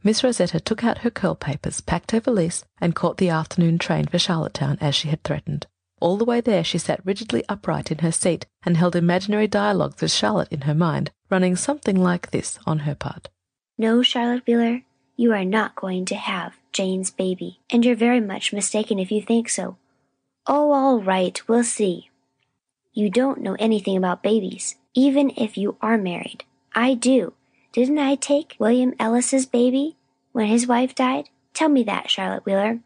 Miss 0.02 0.24
Rosetta 0.24 0.62
took 0.62 0.84
out 0.84 1.00
her 1.00 1.10
curl 1.10 1.36
papers, 1.36 1.81
packed 1.81 2.12
her 2.12 2.22
valise, 2.22 2.63
and 2.80 2.95
caught 2.95 3.18
the 3.18 3.30
afternoon 3.30 3.78
train 3.78 4.06
for 4.06 4.18
Charlottetown 4.18 4.78
as 4.80 4.95
she 4.95 5.10
had 5.10 5.24
threatened. 5.24 5.68
All 6.00 6.18
the 6.18 6.25
way 6.25 6.42
there 6.42 6.63
she 6.63 6.78
sat 6.78 7.06
rigidly 7.06 7.44
upright 7.50 7.92
in 7.92 8.00
her 8.00 8.12
seat 8.12 8.46
and 8.63 8.78
held 8.78 8.96
imaginary 8.96 9.48
dialogues 9.48 10.01
with 10.01 10.12
Charlotte 10.12 10.51
in 10.51 10.62
her 10.62 10.74
mind, 10.74 11.12
running 11.30 11.56
something 11.56 11.96
like 12.01 12.31
this 12.31 12.57
on 12.66 12.80
her 12.80 12.96
part. 12.96 13.30
No, 13.78 14.01
Charlotte 14.01 14.44
Wheeler, 14.48 14.84
you 15.16 15.34
are 15.34 15.46
not 15.46 15.75
going 15.75 16.06
to 16.06 16.16
have 16.16 16.57
Jane's 16.72 17.12
baby, 17.12 17.60
and 17.69 17.84
you're 17.84 17.96
very 17.96 18.19
much 18.19 18.54
mistaken 18.54 19.00
if 19.00 19.12
you 19.12 19.22
think 19.22 19.50
so. 19.50 19.78
Oh, 20.48 20.72
all 20.72 21.01
right, 21.01 21.42
we'll 21.48 21.63
see. 21.63 22.10
You 22.94 23.10
don't 23.10 23.42
know 23.42 23.56
anything 23.60 23.98
about 23.98 24.24
babies, 24.24 24.75
even 24.94 25.31
if 25.38 25.57
you 25.57 25.78
are 25.81 25.98
married. 25.98 26.44
I 26.74 26.94
do. 26.94 27.34
Didn't 27.72 28.00
I 28.00 28.16
take 28.16 28.56
William 28.60 28.94
Ellis's 29.00 29.45
baby 29.45 29.95
when 30.31 30.48
his 30.48 30.68
wife 30.68 30.95
died? 30.95 31.30
Tell 31.54 31.69
me 31.69 31.84
that, 31.84 32.10
Charlotte 32.10 32.45
Wheeler. 32.45 32.80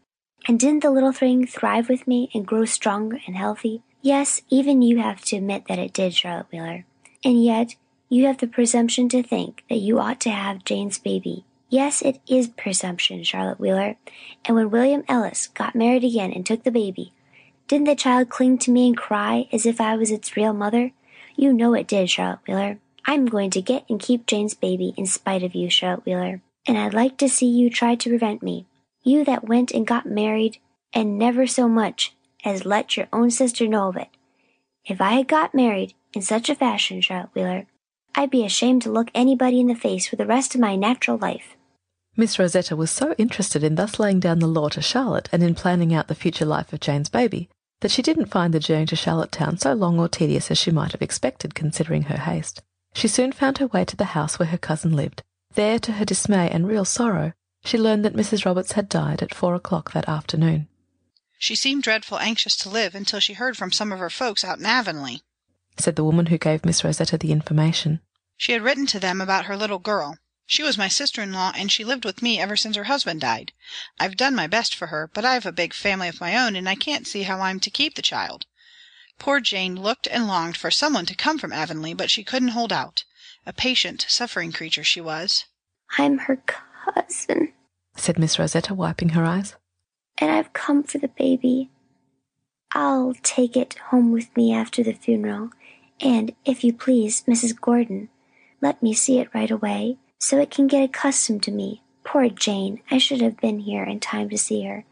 And 0.47 0.59
didn't 0.59 0.83
the 0.83 0.91
little 0.91 1.11
thing 1.11 1.47
thrive 1.47 1.89
with 1.89 2.07
me 2.07 2.29
and 2.33 2.45
grow 2.45 2.65
strong 2.65 3.19
and 3.25 3.35
healthy? 3.35 3.81
Yes, 4.01 4.41
even 4.49 4.81
you 4.81 4.99
have 4.99 5.21
to 5.25 5.37
admit 5.37 5.65
that 5.67 5.79
it 5.79 5.93
did, 5.93 6.13
Charlotte 6.13 6.47
Wheeler. 6.51 6.85
And 7.23 7.43
yet, 7.43 7.75
you 8.09 8.25
have 8.25 8.39
the 8.39 8.47
presumption 8.47 9.07
to 9.09 9.23
think 9.23 9.63
that 9.69 9.77
you 9.77 9.99
ought 9.99 10.19
to 10.21 10.29
have 10.29 10.65
Jane's 10.65 10.99
baby. 10.99 11.45
Yes, 11.69 12.01
it 12.01 12.19
is 12.27 12.49
presumption, 12.49 13.23
Charlotte 13.23 13.59
Wheeler. 13.59 13.95
And 14.45 14.55
when 14.55 14.69
William 14.69 15.03
Ellis 15.07 15.47
got 15.47 15.75
married 15.75 16.03
again 16.03 16.31
and 16.31 16.45
took 16.45 16.63
the 16.63 16.71
baby, 16.71 17.13
didn't 17.67 17.87
the 17.87 17.95
child 17.95 18.29
cling 18.29 18.57
to 18.59 18.71
me 18.71 18.87
and 18.87 18.97
cry 18.97 19.47
as 19.51 19.65
if 19.65 19.79
I 19.79 19.95
was 19.95 20.11
its 20.11 20.35
real 20.35 20.53
mother? 20.53 20.91
You 21.35 21.53
know 21.53 21.73
it 21.73 21.87
did, 21.87 22.09
Charlotte 22.09 22.41
Wheeler. 22.47 22.77
I'm 23.05 23.25
going 23.25 23.49
to 23.51 23.61
get 23.61 23.85
and 23.89 23.99
keep 23.99 24.27
Jane's 24.27 24.53
baby 24.53 24.93
in 24.97 25.05
spite 25.05 25.43
of 25.43 25.55
you, 25.55 25.69
Charlotte 25.69 26.05
Wheeler. 26.05 26.41
And 26.67 26.77
I'd 26.77 26.93
like 26.93 27.17
to 27.17 27.29
see 27.29 27.47
you 27.47 27.69
try 27.69 27.95
to 27.95 28.09
prevent 28.09 28.43
me. 28.43 28.65
You 29.03 29.25
that 29.25 29.47
went 29.47 29.71
and 29.71 29.85
got 29.85 30.05
married 30.05 30.59
and 30.93 31.19
never 31.19 31.45
so 31.45 31.67
much 31.67 32.15
as 32.45 32.65
let 32.65 32.95
your 32.95 33.07
own 33.11 33.31
sister 33.31 33.67
know 33.67 33.89
of 33.89 33.97
it. 33.97 34.09
If 34.85 35.01
I 35.01 35.13
had 35.13 35.27
got 35.27 35.53
married 35.53 35.93
in 36.13 36.21
such 36.21 36.49
a 36.49 36.55
fashion, 36.55 37.01
Charlotte 37.01 37.29
Wheeler, 37.35 37.65
I'd 38.15 38.29
be 38.29 38.45
ashamed 38.45 38.81
to 38.83 38.91
look 38.91 39.09
anybody 39.13 39.59
in 39.59 39.67
the 39.67 39.75
face 39.75 40.07
for 40.07 40.15
the 40.15 40.25
rest 40.25 40.55
of 40.55 40.61
my 40.61 40.75
natural 40.75 41.17
life. 41.17 41.55
Miss 42.15 42.37
Rosetta 42.37 42.75
was 42.75 42.91
so 42.91 43.13
interested 43.17 43.63
in 43.63 43.75
thus 43.75 43.99
laying 43.99 44.19
down 44.19 44.39
the 44.39 44.47
law 44.47 44.69
to 44.69 44.81
Charlotte 44.81 45.29
and 45.31 45.41
in 45.41 45.55
planning 45.55 45.93
out 45.93 46.07
the 46.07 46.15
future 46.15 46.45
life 46.45 46.71
of 46.71 46.79
Jane's 46.79 47.09
baby 47.09 47.49
that 47.81 47.91
she 47.91 48.01
didn't 48.01 48.27
find 48.27 48.53
the 48.53 48.59
journey 48.59 48.85
to 48.85 48.95
Charlottetown 48.95 49.57
so 49.57 49.73
long 49.73 49.99
or 49.99 50.07
tedious 50.07 50.49
as 50.49 50.57
she 50.57 50.71
might 50.71 50.93
have 50.93 51.01
expected, 51.01 51.55
considering 51.55 52.03
her 52.03 52.17
haste. 52.17 52.61
She 52.93 53.07
soon 53.07 53.31
found 53.31 53.57
her 53.57 53.67
way 53.67 53.83
to 53.85 53.97
the 53.97 54.13
house 54.15 54.39
where 54.39 54.47
her 54.47 54.57
cousin 54.57 54.95
lived. 54.95 55.23
There, 55.55 55.79
to 55.79 55.93
her 55.93 56.05
dismay 56.05 56.49
and 56.49 56.67
real 56.67 56.85
sorrow, 56.85 57.33
she 57.63 57.77
learned 57.77 58.03
that 58.03 58.15
Mrs. 58.15 58.45
Roberts 58.45 58.73
had 58.73 58.89
died 58.89 59.21
at 59.21 59.33
four 59.33 59.55
o'clock 59.55 59.91
that 59.93 60.09
afternoon. 60.09 60.67
She 61.39 61.55
seemed 61.55 61.83
dreadful 61.83 62.19
anxious 62.19 62.55
to 62.57 62.69
live 62.69 62.95
until 62.95 63.19
she 63.19 63.33
heard 63.33 63.57
from 63.57 63.71
some 63.71 63.91
of 63.91 63.99
her 63.99 64.09
folks 64.09 64.43
out 64.43 64.59
in 64.59 64.65
Avonlea. 64.65 65.21
said 65.77 65.95
the 65.95 66.03
woman 66.03 66.27
who 66.27 66.37
gave 66.37 66.65
Miss 66.65 66.83
Rosetta 66.83 67.17
the 67.17 67.31
information. 67.31 68.01
She 68.37 68.51
had 68.51 68.61
written 68.61 68.85
to 68.87 68.99
them 68.99 69.21
about 69.21 69.45
her 69.45 69.57
little 69.57 69.79
girl. 69.79 70.17
She 70.45 70.63
was 70.63 70.77
my 70.77 70.87
sister-in-law, 70.87 71.53
and 71.55 71.71
she 71.71 71.85
lived 71.85 72.05
with 72.05 72.21
me 72.21 72.39
ever 72.39 72.57
since 72.57 72.75
her 72.75 72.83
husband 72.83 73.21
died. 73.21 73.53
I've 73.99 74.17
done 74.17 74.35
my 74.35 74.47
best 74.47 74.75
for 74.75 74.87
her, 74.87 75.09
but 75.13 75.23
I've 75.23 75.45
a 75.45 75.51
big 75.51 75.73
family 75.73 76.09
of 76.09 76.19
my 76.19 76.37
own, 76.37 76.55
and 76.55 76.67
I 76.67 76.75
can't 76.75 77.07
see 77.07 77.23
how 77.23 77.39
I'm 77.39 77.59
to 77.61 77.69
keep 77.69 77.95
the 77.95 78.01
child. 78.01 78.45
Poor 79.19 79.39
Jane 79.39 79.75
looked 79.75 80.07
and 80.07 80.27
longed 80.27 80.57
for 80.57 80.69
someone 80.69 81.05
to 81.05 81.15
come 81.15 81.37
from 81.37 81.53
Avonlea, 81.53 81.93
but 81.93 82.11
she 82.11 82.23
couldn't 82.23 82.49
hold 82.49 82.73
out. 82.73 83.05
A 83.45 83.53
patient, 83.53 84.05
suffering 84.09 84.51
creature 84.51 84.83
she 84.83 84.99
was. 84.99 85.45
I'm 85.97 86.17
her 86.19 86.37
cousin, 86.83 87.53
said 87.95 88.17
Miss 88.19 88.37
Rosetta, 88.39 88.73
wiping 88.73 89.09
her 89.09 89.23
eyes. 89.23 89.55
and 90.17 90.29
I've 90.31 90.53
come 90.53 90.83
for 90.83 90.97
the 90.99 91.07
baby. 91.07 91.69
I'll 92.73 93.13
take 93.23 93.55
it 93.55 93.75
home 93.89 94.11
with 94.11 94.35
me 94.35 94.53
after 94.53 94.83
the 94.83 94.93
funeral, 94.93 95.49
and, 96.01 96.33
if 96.45 96.63
you 96.63 96.73
please, 96.73 97.23
Mrs. 97.27 97.59
Gordon, 97.59 98.09
let 98.61 98.81
me 98.81 98.93
see 98.93 99.19
it 99.19 99.33
right 99.33 99.51
away, 99.51 99.97
so 100.19 100.39
it 100.39 100.51
can 100.51 100.67
get 100.67 100.83
accustomed 100.83 101.43
to 101.43 101.51
me. 101.51 101.81
Poor 102.03 102.29
Jane, 102.29 102.81
I 102.91 102.97
should 102.97 103.21
have 103.21 103.37
been 103.37 103.59
here 103.59 103.83
in 103.83 103.99
time 103.99 104.29
to 104.29 104.37
see 104.37 104.63
her. 104.63 104.85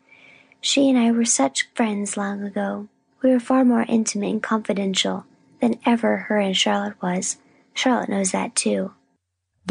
She 0.61 0.89
and 0.89 0.97
I 0.97 1.11
were 1.11 1.25
such 1.25 1.67
friends 1.73 2.15
long 2.17 2.43
ago. 2.43 2.87
We 3.21 3.31
were 3.31 3.39
far 3.39 3.65
more 3.65 3.85
intimate 3.87 4.29
and 4.31 4.43
confidential 4.43 5.25
than 5.59 5.79
ever 5.85 6.17
her 6.17 6.37
and 6.37 6.55
Charlotte 6.55 7.01
was. 7.01 7.37
Charlotte 7.73 8.09
knows 8.09 8.31
that 8.31 8.55
too. 8.55 8.93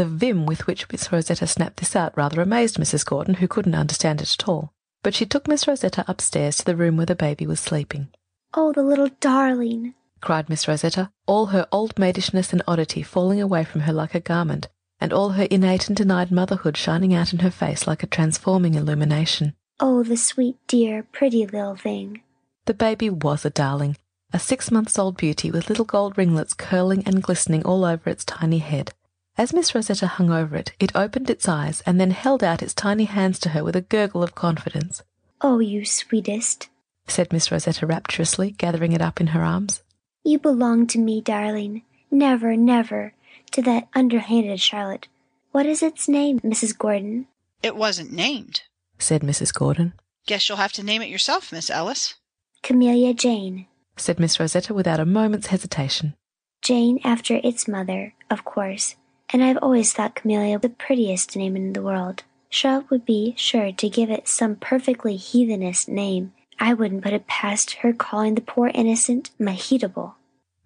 The 0.00 0.06
vim 0.06 0.46
with 0.46 0.66
which 0.66 0.90
Miss 0.90 1.12
Rosetta 1.12 1.46
snapped 1.46 1.76
this 1.76 1.94
out 1.94 2.16
rather 2.16 2.40
amazed 2.40 2.78
Mrs. 2.78 3.04
Gordon, 3.04 3.34
who 3.34 3.46
couldn't 3.46 3.74
understand 3.74 4.22
it 4.22 4.32
at 4.32 4.48
all. 4.48 4.72
But 5.02 5.14
she 5.14 5.26
took 5.26 5.46
Miss 5.46 5.68
Rosetta 5.68 6.06
upstairs 6.08 6.56
to 6.56 6.64
the 6.64 6.74
room 6.74 6.96
where 6.96 7.04
the 7.04 7.14
baby 7.14 7.46
was 7.46 7.60
sleeping. 7.60 8.08
Oh, 8.54 8.72
the 8.72 8.82
little 8.82 9.10
darling! 9.20 9.92
cried 10.22 10.48
Miss 10.48 10.66
Rosetta, 10.66 11.10
all 11.26 11.48
her 11.52 11.68
old 11.70 11.96
maidishness 11.96 12.50
and 12.50 12.62
oddity 12.66 13.02
falling 13.02 13.42
away 13.42 13.62
from 13.62 13.82
her 13.82 13.92
like 13.92 14.14
a 14.14 14.20
garment, 14.20 14.68
and 15.02 15.12
all 15.12 15.32
her 15.32 15.46
innate 15.50 15.88
and 15.88 15.96
denied 15.98 16.30
motherhood 16.30 16.78
shining 16.78 17.12
out 17.12 17.34
in 17.34 17.40
her 17.40 17.50
face 17.50 17.86
like 17.86 18.02
a 18.02 18.06
transforming 18.06 18.76
illumination. 18.76 19.52
Oh, 19.80 20.02
the 20.02 20.16
sweet, 20.16 20.56
dear, 20.66 21.02
pretty 21.12 21.44
little 21.44 21.76
thing! 21.76 22.22
The 22.64 22.72
baby 22.72 23.10
was 23.10 23.44
a 23.44 23.50
darling, 23.50 23.98
a 24.32 24.38
six 24.38 24.70
months 24.70 24.98
old 24.98 25.18
beauty 25.18 25.50
with 25.50 25.68
little 25.68 25.84
gold 25.84 26.16
ringlets 26.16 26.54
curling 26.54 27.02
and 27.04 27.22
glistening 27.22 27.66
all 27.66 27.84
over 27.84 28.08
its 28.08 28.24
tiny 28.24 28.60
head. 28.60 28.94
As 29.40 29.54
Miss 29.54 29.74
Rosetta 29.74 30.06
hung 30.06 30.30
over 30.30 30.54
it, 30.54 30.74
it 30.78 30.94
opened 30.94 31.30
its 31.30 31.48
eyes 31.48 31.82
and 31.86 31.98
then 31.98 32.10
held 32.10 32.44
out 32.44 32.60
its 32.60 32.74
tiny 32.74 33.04
hands 33.04 33.38
to 33.38 33.48
her 33.48 33.64
with 33.64 33.74
a 33.74 33.80
gurgle 33.80 34.22
of 34.22 34.34
confidence. 34.34 35.02
Oh, 35.40 35.60
you 35.60 35.86
sweetest, 35.86 36.68
said 37.06 37.32
Miss 37.32 37.50
Rosetta 37.50 37.86
rapturously, 37.86 38.50
gathering 38.50 38.92
it 38.92 39.00
up 39.00 39.18
in 39.18 39.28
her 39.28 39.42
arms. 39.42 39.82
You 40.24 40.38
belong 40.38 40.86
to 40.88 40.98
me, 40.98 41.22
darling. 41.22 41.84
Never, 42.10 42.54
never 42.54 43.14
to 43.52 43.62
that 43.62 43.88
underhanded 43.94 44.60
Charlotte. 44.60 45.08
What 45.52 45.64
is 45.64 45.82
its 45.82 46.06
name, 46.06 46.40
Mrs. 46.40 46.76
Gordon? 46.76 47.26
It 47.62 47.76
wasn't 47.76 48.12
named, 48.12 48.64
said 48.98 49.22
Mrs. 49.22 49.54
Gordon. 49.54 49.94
Guess 50.26 50.50
you'll 50.50 50.58
have 50.58 50.74
to 50.74 50.82
name 50.82 51.00
it 51.00 51.08
yourself, 51.08 51.50
Miss 51.50 51.70
Ellis. 51.70 52.16
Camilla 52.62 53.14
Jane, 53.14 53.68
said 53.96 54.20
Miss 54.20 54.38
Rosetta 54.38 54.74
without 54.74 55.00
a 55.00 55.06
moment's 55.06 55.46
hesitation. 55.46 56.14
Jane 56.60 57.00
after 57.04 57.40
its 57.42 57.66
mother, 57.66 58.12
of 58.28 58.44
course, 58.44 58.96
and 59.32 59.42
I've 59.42 59.58
always 59.62 59.92
thought 59.92 60.14
Camilla 60.14 60.58
the 60.58 60.68
prettiest 60.68 61.36
name 61.36 61.56
in 61.56 61.72
the 61.72 61.82
world. 61.82 62.24
Charlotte 62.48 62.90
would 62.90 63.06
be 63.06 63.34
sure 63.36 63.72
to 63.72 63.88
give 63.88 64.10
it 64.10 64.26
some 64.26 64.56
perfectly 64.56 65.16
heathenish 65.16 65.86
name. 65.86 66.32
I 66.58 66.74
wouldn't 66.74 67.02
put 67.02 67.12
it 67.12 67.26
past 67.26 67.72
her 67.76 67.92
calling 67.92 68.34
the 68.34 68.40
poor 68.40 68.70
innocent 68.74 69.30
Mehitable. 69.38 70.14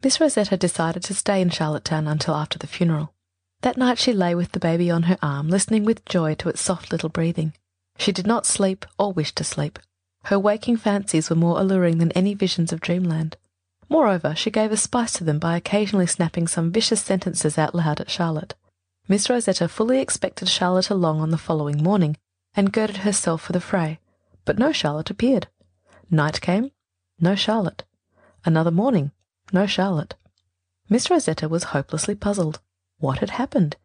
Miss 0.03 0.21
Rosetta 0.21 0.57
decided 0.57 1.03
to 1.05 1.15
stay 1.15 1.41
in 1.41 1.51
Charlottetown 1.51 2.07
until 2.07 2.35
after 2.35 2.59
the 2.59 2.67
funeral. 2.67 3.13
That 3.61 3.77
night 3.77 3.99
she 3.99 4.13
lay 4.13 4.35
with 4.35 4.53
the 4.53 4.61
baby 4.61 4.91
on 4.91 5.05
her 5.05 5.19
arm, 5.23 5.49
listening 5.49 5.85
with 5.85 6.05
joy 6.05 6.35
to 6.37 6.49
its 6.49 6.61
soft 6.61 6.91
little 6.91 7.09
breathing. 7.09 7.53
She 7.99 8.13
did 8.13 8.27
not 8.27 8.45
sleep 8.45 8.85
or 8.99 9.13
wish 9.13 9.33
to 9.33 9.45
sleep. 9.45 9.79
Her 10.25 10.39
waking 10.39 10.79
fancies 10.79 11.31
were 11.31 11.37
more 11.37 11.61
alluring 11.61 11.99
than 11.99 12.13
any 12.13 12.35
visions 12.35 12.73
of 12.73 12.81
dreamland. 12.81 13.37
Moreover, 13.89 14.35
she 14.35 14.51
gave 14.51 14.73
a 14.73 14.77
spice 14.77 15.13
to 15.15 15.25
them 15.25 15.39
by 15.39 15.57
occasionally 15.57 16.07
snapping 16.07 16.47
some 16.47 16.73
vicious 16.73 17.03
sentences 17.03 17.59
out 17.59 17.75
loud 17.75 18.01
at 18.01 18.11
Charlotte. 18.11 18.55
Miss 19.09 19.29
Rosetta 19.29 19.69
fully 19.69 20.01
expected 20.01 20.49
Charlotte 20.49 20.91
along 20.91 21.21
on 21.21 21.31
the 21.31 21.39
following 21.39 21.83
morning, 21.83 22.17
and 22.55 22.73
girded 22.73 22.99
herself 22.99 23.43
for 23.43 23.53
the 23.53 23.61
fray. 23.61 24.01
But 24.45 24.59
no 24.59 24.73
Charlotte 24.73 25.11
appeared. 25.11 25.49
Night 26.11 26.41
came, 26.41 26.71
no 27.21 27.35
Charlotte. 27.35 27.85
Another 28.45 28.71
morning, 28.71 29.11
no 29.53 29.67
Charlotte. 29.67 30.15
Miss 30.89 31.11
Rosetta 31.11 31.49
was 31.49 31.65
hopelessly 31.65 32.15
puzzled. 32.15 32.61
What 32.99 33.19
had 33.19 33.31
happened? 33.31 33.77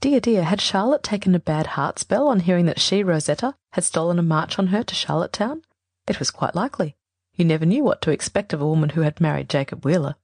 Dear, 0.00 0.20
dear, 0.20 0.44
had 0.44 0.60
Charlotte 0.60 1.02
taken 1.02 1.34
a 1.34 1.40
bad 1.40 1.68
heart 1.68 1.98
spell 1.98 2.28
on 2.28 2.40
hearing 2.40 2.66
that 2.66 2.80
she, 2.80 3.02
Rosetta, 3.02 3.56
had 3.72 3.84
stolen 3.84 4.18
a 4.18 4.22
march 4.22 4.58
on 4.58 4.68
her 4.68 4.84
to 4.84 4.94
Charlottetown? 4.94 5.62
It 6.06 6.18
was 6.18 6.30
quite 6.30 6.54
likely. 6.54 6.96
You 7.38 7.44
never 7.44 7.64
knew 7.64 7.84
what 7.84 8.02
to 8.02 8.10
expect 8.10 8.52
of 8.52 8.60
a 8.60 8.66
woman 8.66 8.90
who 8.90 9.02
had 9.02 9.20
married 9.20 9.48
Jacob 9.48 9.84
Wheeler. 9.84 10.16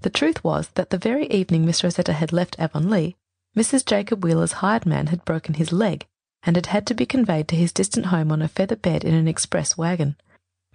The 0.00 0.10
truth 0.10 0.44
was 0.44 0.68
that 0.74 0.90
the 0.90 0.96
very 0.96 1.26
evening 1.26 1.66
Miss 1.66 1.82
Rosetta 1.82 2.12
had 2.12 2.32
left 2.32 2.54
Avonlea, 2.56 3.16
Mrs. 3.56 3.84
Jacob 3.84 4.22
Wheeler's 4.22 4.52
hired 4.52 4.86
man 4.86 5.08
had 5.08 5.24
broken 5.24 5.54
his 5.54 5.72
leg, 5.72 6.06
and 6.44 6.54
had 6.54 6.66
had 6.66 6.86
to 6.86 6.94
be 6.94 7.04
conveyed 7.04 7.48
to 7.48 7.56
his 7.56 7.72
distant 7.72 8.06
home 8.06 8.30
on 8.30 8.40
a 8.40 8.46
feather 8.46 8.76
bed 8.76 9.02
in 9.02 9.12
an 9.12 9.26
express 9.26 9.76
wagon. 9.76 10.14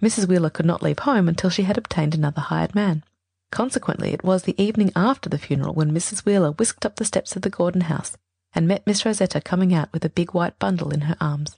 Mrs. 0.02 0.28
Wheeler 0.28 0.50
could 0.50 0.66
not 0.66 0.82
leave 0.82 0.98
home 1.00 1.26
until 1.26 1.48
she 1.48 1.62
had 1.62 1.78
obtained 1.78 2.14
another 2.14 2.42
hired 2.42 2.74
man. 2.74 3.02
Consequently, 3.50 4.12
it 4.12 4.22
was 4.22 4.42
the 4.42 4.62
evening 4.62 4.92
after 4.94 5.30
the 5.30 5.38
funeral 5.38 5.72
when 5.72 5.92
Mrs. 5.92 6.26
Wheeler 6.26 6.52
whisked 6.52 6.84
up 6.84 6.96
the 6.96 7.06
steps 7.06 7.34
of 7.34 7.40
the 7.40 7.50
Gordon 7.50 7.82
house 7.82 8.14
and 8.54 8.68
met 8.68 8.86
Miss 8.86 9.06
Rosetta 9.06 9.40
coming 9.40 9.72
out 9.72 9.90
with 9.94 10.04
a 10.04 10.10
big 10.10 10.34
white 10.34 10.58
bundle 10.58 10.90
in 10.90 11.02
her 11.02 11.16
arms. 11.18 11.56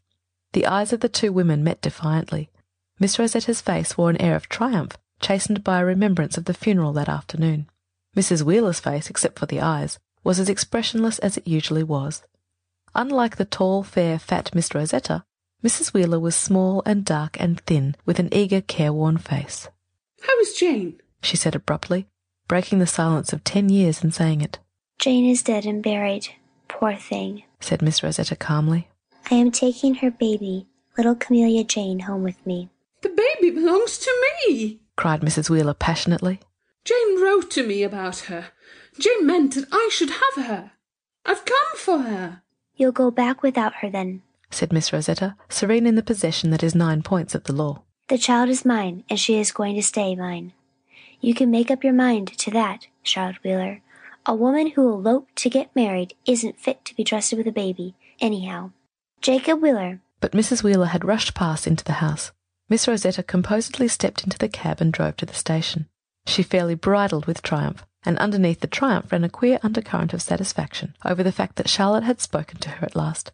The 0.53 0.67
eyes 0.67 0.93
of 0.93 1.01
the 1.01 1.09
two 1.09 1.33
women 1.33 1.65
met 1.65 1.83
defiantly. 1.83 2.49
Miss 3.01 3.19
Rosetta's 3.19 3.63
face 3.63 3.97
wore 3.97 4.11
an 4.11 4.21
air 4.21 4.37
of 4.37 4.51
triumph, 4.51 4.99
chastened 5.21 5.65
by 5.65 5.81
a 5.81 5.85
remembrance 5.87 6.37
of 6.37 6.45
the 6.45 6.53
funeral 6.53 6.93
that 6.93 7.09
afternoon. 7.09 7.67
Mrs. 8.15 8.43
Wheeler's 8.43 8.79
face, 8.79 9.09
except 9.09 9.39
for 9.39 9.47
the 9.47 9.61
eyes, 9.61 9.99
was 10.23 10.39
as 10.39 10.51
expressionless 10.51 11.19
as 11.21 11.39
it 11.39 11.49
usually 11.49 11.83
was. 11.83 12.23
Unlike 12.95 13.37
the 13.37 13.47
tall, 13.47 13.83
fair, 13.83 14.19
fat 14.19 14.55
Miss 14.55 14.75
Rosetta, 14.75 15.25
Mrs. 15.65 15.95
Wheeler 15.95 16.21
was 16.21 16.37
small 16.37 16.83
and 16.85 17.03
dark 17.05 17.41
and 17.41 17.61
thin, 17.61 17.97
with 18.05 18.19
an 18.19 18.29
eager, 18.33 18.61
careworn 18.61 19.17
face. 19.17 19.69
How 20.23 20.39
is 20.41 20.53
Jane? 20.55 21.01
she 21.23 21.39
said 21.39 21.55
abruptly, 21.55 22.07
breaking 22.49 22.81
the 22.81 22.87
silence 22.87 23.33
of 23.33 23.45
ten 23.45 23.71
years 23.71 24.05
in 24.05 24.11
saying 24.11 24.43
it. 24.43 24.59
Jane 24.99 25.25
is 25.25 25.43
dead 25.43 25.65
and 25.65 25.83
buried. 25.83 26.29
Poor 26.69 26.97
thing, 26.97 27.45
said 27.61 27.81
Miss 27.81 28.03
Rosetta 28.03 28.37
calmly. 28.37 28.89
I 29.31 29.37
am 29.37 29.51
taking 29.51 29.97
her 29.97 30.11
baby, 30.11 30.67
little 30.99 31.15
Camilla 31.15 31.65
Jane, 31.65 32.01
home 32.01 32.25
with 32.25 32.45
me. 32.47 32.69
The 33.03 33.09
baby 33.09 33.51
belongs 33.55 33.99
to 33.99 34.35
me, 34.49 34.81
cried 34.97 35.23
Mrs. 35.23 35.49
Wheeler 35.49 35.75
passionately. 35.75 36.41
Jane 36.85 37.23
wrote 37.23 37.51
to 37.53 37.67
me 37.67 37.83
about 37.83 38.19
her. 38.31 38.49
Jane 38.99 39.27
meant 39.27 39.55
that 39.55 39.69
I 39.73 39.89
should 39.93 40.11
have 40.11 40.47
her. 40.47 40.73
I've 41.25 41.45
come 41.45 41.77
for 41.77 41.99
her. 42.03 42.43
You'll 42.77 42.93
go 42.93 43.11
back 43.11 43.43
without 43.43 43.77
her 43.77 43.91
then, 43.91 44.23
said 44.51 44.73
Miss 44.73 44.93
Rosetta, 44.93 45.37
serene 45.49 45.87
in 45.87 45.95
the 45.95 46.03
possession 46.03 46.51
that 46.51 46.63
is 46.63 46.75
nine 46.75 47.03
points 47.03 47.35
of 47.35 47.45
the 47.45 47.53
law. 47.53 47.83
The 48.09 48.19
child 48.19 48.49
is 48.49 48.65
mine, 48.65 49.05
and 49.09 49.19
she 49.21 49.39
is 49.39 49.53
going 49.53 49.77
to 49.77 49.83
stay 49.83 50.15
mine. 50.17 50.53
You 51.21 51.35
can 51.35 51.51
make 51.51 51.71
up 51.71 51.85
your 51.85 51.93
mind 51.93 52.37
to 52.39 52.51
that, 52.53 52.87
Charlotte 53.03 53.43
Wheeler. 53.45 53.83
A 54.27 54.35
woman 54.35 54.71
who 54.71 54.89
eloped 54.91 55.37
to 55.37 55.51
get 55.51 55.75
married 55.77 56.15
isn't 56.27 56.59
fit 56.59 56.85
to 56.87 56.95
be 56.95 57.05
trusted 57.05 57.39
with 57.39 57.47
a 57.47 57.53
baby, 57.53 57.95
anyhow. 58.21 58.73
Jacob 59.21 59.63
Wheeler. 59.63 60.01
But 60.21 60.33
Mrs. 60.33 60.63
Wheeler 60.63 60.87
had 60.87 61.05
rushed 61.05 61.35
past 61.35 61.67
into 61.67 61.85
the 61.85 61.95
house. 61.95 62.33
Miss 62.71 62.87
Rosetta 62.87 63.25
composedly 63.25 63.89
stepped 63.89 64.23
into 64.23 64.39
the 64.39 64.49
cab 64.49 64.81
and 64.81 64.93
drove 64.93 65.17
to 65.17 65.27
the 65.27 65.35
station. 65.35 65.89
She 66.27 66.45
fairly 66.45 66.77
bridled 66.77 67.27
with 67.27 67.43
triumph, 67.43 67.85
and 68.05 68.17
underneath 68.19 68.61
the 68.61 68.69
triumph 68.69 69.11
ran 69.11 69.25
a 69.25 69.29
queer 69.29 69.59
undercurrent 69.65 70.15
of 70.15 70.23
satisfaction 70.23 70.95
over 71.05 71.25
the 71.25 71.33
fact 71.33 71.57
that 71.57 71.69
Charlotte 71.69 72.05
had 72.05 72.21
spoken 72.21 72.59
to 72.61 72.71
her 72.71 72.87
at 72.87 72.95
last. 72.95 73.33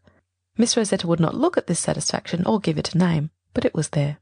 Miss 0.56 0.74
Rosetta 0.74 1.06
would 1.06 1.20
not 1.20 1.34
look 1.34 1.58
at 1.58 1.66
this 1.66 1.78
satisfaction 1.78 2.46
or 2.46 2.58
give 2.58 2.78
it 2.78 2.94
a 2.94 2.98
name, 2.98 3.30
but 3.52 3.66
it 3.66 3.74
was 3.74 3.90
there. 3.90 4.16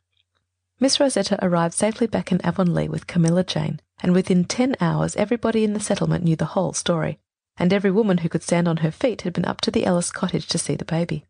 Miss 0.81 0.99
Rosetta 0.99 1.39
arrived 1.41 1.75
safely 1.75 2.09
back 2.09 2.33
in 2.33 2.45
Avonlea 2.45 2.89
with 2.89 3.07
Camilla 3.07 3.45
Jane, 3.45 3.81
and 4.03 4.13
within 4.13 4.45
ten 4.45 4.75
hours 4.81 5.15
everybody 5.15 5.63
in 5.63 5.75
the 5.75 5.81
settlement 5.81 6.25
knew 6.25 6.35
the 6.35 6.55
whole 6.57 6.73
story, 6.73 7.21
and 7.57 7.73
every 7.73 7.93
woman 7.93 8.19
who 8.19 8.29
could 8.29 8.43
stand 8.43 8.67
on 8.67 8.79
her 8.79 8.91
feet 8.91 9.23
had 9.23 9.33
been 9.33 9.45
up 9.45 9.61
to 9.61 9.71
the 9.71 9.87
Ellis 9.87 10.11
cottage 10.11 10.49
to 10.49 10.59
see 10.59 10.75
the 10.75 10.85
baby. 10.85 11.25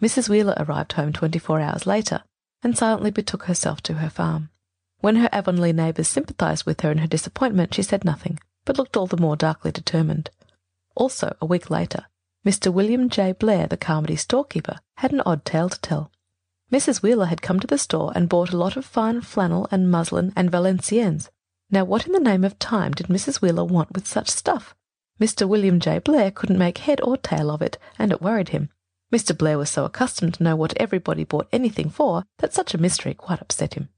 Mrs. 0.00 0.28
Wheeler 0.28 0.54
arrived 0.58 0.92
home 0.92 1.12
twenty 1.12 1.40
four 1.40 1.58
hours 1.60 1.86
later, 1.88 2.22
and 2.62 2.76
silently 2.76 3.10
betook 3.10 3.44
herself 3.44 3.80
to 3.82 3.94
her 3.94 4.10
farm. 4.10 4.50
When 5.00 5.16
her 5.16 5.28
Avonlea 5.32 5.72
neighbours 5.72 6.08
sympathized 6.08 6.66
with 6.66 6.80
her 6.80 6.90
in 6.90 6.98
her 6.98 7.06
disappointment, 7.06 7.74
she 7.74 7.82
said 7.82 8.04
nothing, 8.04 8.38
but 8.64 8.78
looked 8.78 8.96
all 8.96 9.06
the 9.06 9.16
more 9.16 9.36
darkly 9.36 9.70
determined. 9.70 10.30
Also, 10.94 11.36
a 11.40 11.46
week 11.46 11.70
later, 11.70 12.06
Mr. 12.44 12.72
William 12.72 13.08
J. 13.10 13.32
Blair, 13.32 13.66
the 13.66 13.76
Carmody 13.76 14.16
storekeeper, 14.16 14.78
had 14.96 15.12
an 15.12 15.22
odd 15.26 15.44
tale 15.44 15.68
to 15.68 15.80
tell. 15.80 16.10
Mrs. 16.72 17.02
Wheeler 17.02 17.26
had 17.26 17.42
come 17.42 17.60
to 17.60 17.66
the 17.66 17.78
store 17.78 18.12
and 18.14 18.28
bought 18.28 18.52
a 18.52 18.56
lot 18.56 18.76
of 18.76 18.84
fine 18.84 19.20
flannel 19.20 19.68
and 19.70 19.90
muslin 19.90 20.32
and 20.34 20.50
Valenciennes. 20.50 21.28
Now, 21.70 21.84
what 21.84 22.06
in 22.06 22.12
the 22.12 22.20
name 22.20 22.44
of 22.44 22.58
time 22.58 22.92
did 22.92 23.06
Mrs. 23.06 23.40
Wheeler 23.40 23.64
want 23.64 23.92
with 23.92 24.06
such 24.06 24.28
stuff? 24.28 24.74
Mr. 25.20 25.48
William 25.48 25.80
J. 25.80 25.98
Blair 25.98 26.30
couldn't 26.30 26.58
make 26.58 26.78
head 26.78 27.00
or 27.02 27.16
tail 27.16 27.50
of 27.50 27.62
it, 27.62 27.78
and 27.98 28.12
it 28.12 28.22
worried 28.22 28.50
him. 28.50 28.70
Mr. 29.12 29.36
Blair 29.36 29.58
was 29.58 29.70
so 29.70 29.84
accustomed 29.84 30.34
to 30.34 30.42
know 30.42 30.56
what 30.56 30.76
everybody 30.76 31.24
bought 31.24 31.48
anything 31.52 31.88
for 31.88 32.24
that 32.38 32.52
such 32.52 32.74
a 32.74 32.78
mystery 32.78 33.14
quite 33.14 33.40
upset 33.40 33.74
him. 33.74 33.88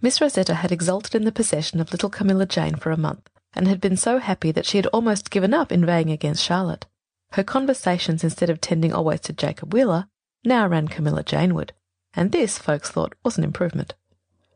Miss 0.00 0.20
Rosetta 0.20 0.54
had 0.56 0.72
exulted 0.72 1.14
in 1.14 1.24
the 1.24 1.32
possession 1.32 1.80
of 1.80 1.92
little 1.92 2.10
Camilla 2.10 2.44
Jane 2.44 2.76
for 2.76 2.90
a 2.90 2.96
month, 2.96 3.30
and 3.54 3.68
had 3.68 3.80
been 3.80 3.96
so 3.96 4.18
happy 4.18 4.50
that 4.50 4.66
she 4.66 4.78
had 4.78 4.86
almost 4.88 5.30
given 5.30 5.54
up 5.54 5.70
inveighing 5.70 6.10
against 6.10 6.42
Charlotte. 6.42 6.86
Her 7.32 7.44
conversations, 7.44 8.22
instead 8.22 8.50
of 8.50 8.60
tending 8.60 8.92
always 8.92 9.20
to 9.20 9.32
Jacob 9.32 9.72
Wheeler, 9.72 10.06
now 10.44 10.66
ran 10.66 10.88
Camilla 10.88 11.22
Janeward, 11.22 11.72
and 12.14 12.32
this, 12.32 12.58
folks 12.58 12.90
thought, 12.90 13.14
was 13.24 13.38
an 13.38 13.44
improvement. 13.44 13.94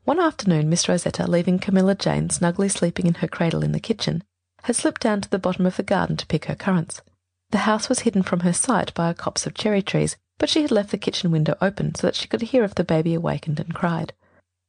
One 0.04 0.20
afternoon 0.20 0.68
Miss 0.68 0.88
Rosetta, 0.88 1.26
leaving 1.26 1.58
Camilla 1.58 1.94
Jane 1.94 2.30
snugly 2.30 2.68
sleeping 2.68 3.06
in 3.06 3.14
her 3.14 3.28
cradle 3.28 3.62
in 3.62 3.72
the 3.72 3.80
kitchen, 3.80 4.24
had 4.62 4.76
slipped 4.76 5.00
down 5.00 5.20
to 5.20 5.30
the 5.30 5.38
bottom 5.38 5.66
of 5.66 5.76
the 5.76 5.82
garden 5.82 6.16
to 6.16 6.26
pick 6.26 6.46
her 6.46 6.54
currants. 6.54 7.00
The 7.50 7.58
house 7.58 7.88
was 7.88 8.00
hidden 8.00 8.22
from 8.22 8.40
her 8.40 8.52
sight 8.52 8.92
by 8.94 9.08
a 9.08 9.14
copse 9.14 9.46
of 9.46 9.54
cherry 9.54 9.82
trees, 9.82 10.16
but 10.38 10.48
she 10.48 10.62
had 10.62 10.70
left 10.70 10.90
the 10.90 10.98
kitchen 10.98 11.30
window 11.30 11.56
open 11.60 11.94
so 11.94 12.06
that 12.06 12.14
she 12.14 12.28
could 12.28 12.42
hear 12.42 12.62
if 12.64 12.74
the 12.74 12.84
baby 12.84 13.14
awakened 13.14 13.58
and 13.58 13.74
cried. 13.74 14.12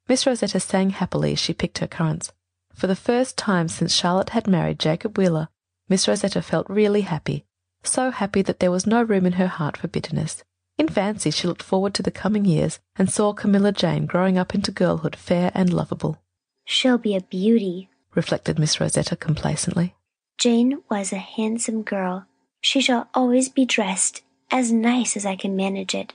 Miss 0.07 0.25
Rosetta 0.25 0.59
sang 0.59 0.91
happily 0.91 1.33
as 1.33 1.39
she 1.39 1.53
picked 1.53 1.79
her 1.79 1.87
currants. 1.87 2.31
For 2.73 2.87
the 2.87 2.95
first 2.95 3.37
time 3.37 3.67
since 3.67 3.93
Charlotte 3.93 4.29
had 4.29 4.47
married 4.47 4.79
Jacob 4.79 5.17
Wheeler, 5.17 5.49
Miss 5.89 6.07
Rosetta 6.07 6.41
felt 6.41 6.69
really 6.69 7.01
happy, 7.01 7.45
so 7.83 8.11
happy 8.11 8.41
that 8.41 8.59
there 8.59 8.71
was 8.71 8.87
no 8.87 9.03
room 9.03 9.25
in 9.25 9.33
her 9.33 9.47
heart 9.47 9.75
for 9.75 9.87
bitterness. 9.87 10.43
In 10.77 10.87
fancy 10.87 11.29
she 11.29 11.47
looked 11.47 11.63
forward 11.63 11.93
to 11.95 12.03
the 12.03 12.11
coming 12.11 12.45
years 12.45 12.79
and 12.95 13.11
saw 13.11 13.33
Camilla 13.33 13.73
Jane 13.73 14.05
growing 14.05 14.37
up 14.37 14.55
into 14.55 14.71
girlhood 14.71 15.15
fair 15.15 15.51
and 15.53 15.73
lovable. 15.73 16.17
She'll 16.63 16.97
be 16.97 17.15
a 17.15 17.21
beauty, 17.21 17.89
reflected 18.15 18.57
Miss 18.57 18.79
Rosetta 18.79 19.17
complacently. 19.17 19.95
Jane 20.37 20.81
was 20.89 21.11
a 21.11 21.17
handsome 21.17 21.83
girl. 21.83 22.25
She 22.61 22.81
shall 22.81 23.07
always 23.13 23.49
be 23.49 23.65
dressed 23.65 24.21
as 24.51 24.71
nice 24.71 25.15
as 25.15 25.25
I 25.25 25.35
can 25.35 25.55
manage 25.55 25.93
it, 25.95 26.13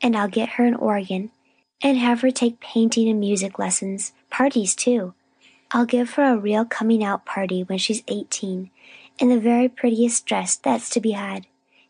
and 0.00 0.16
I'll 0.16 0.28
get 0.28 0.50
her 0.50 0.64
an 0.64 0.74
organ 0.74 1.30
and 1.82 1.98
have 1.98 2.20
her 2.20 2.30
take 2.30 2.60
painting 2.60 3.08
and 3.08 3.18
music 3.18 3.58
lessons, 3.58 4.12
parties 4.30 4.74
too. 4.74 5.14
I'll 5.70 5.86
give 5.86 6.14
her 6.14 6.24
a 6.24 6.36
real 6.36 6.64
coming 6.64 7.02
out 7.02 7.24
party 7.24 7.62
when 7.62 7.78
she's 7.78 8.02
eighteen, 8.08 8.70
and 9.18 9.30
the 9.30 9.40
very 9.40 9.68
prettiest 9.68 10.26
dress 10.26 10.56
that's 10.56 10.90
to 10.90 11.00
be 11.00 11.12
had. 11.12 11.46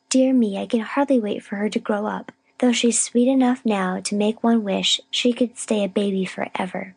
Dear 0.09 0.33
me, 0.33 0.59
I 0.59 0.67
can 0.67 0.81
hardly 0.81 1.21
wait 1.21 1.43
for 1.43 1.57
her 1.57 1.69
to 1.69 1.79
grow 1.79 2.07
up, 2.07 2.33
though 2.59 2.73
she's 2.73 3.01
sweet 3.01 3.29
enough 3.29 3.65
now 3.65 4.01
to 4.01 4.15
make 4.15 4.43
one 4.43 4.65
wish 4.65 5.01
she 5.11 5.33
could 5.33 5.57
stay 5.57 5.85
a 5.85 5.89
baby 5.89 6.25
forever. 6.25 6.95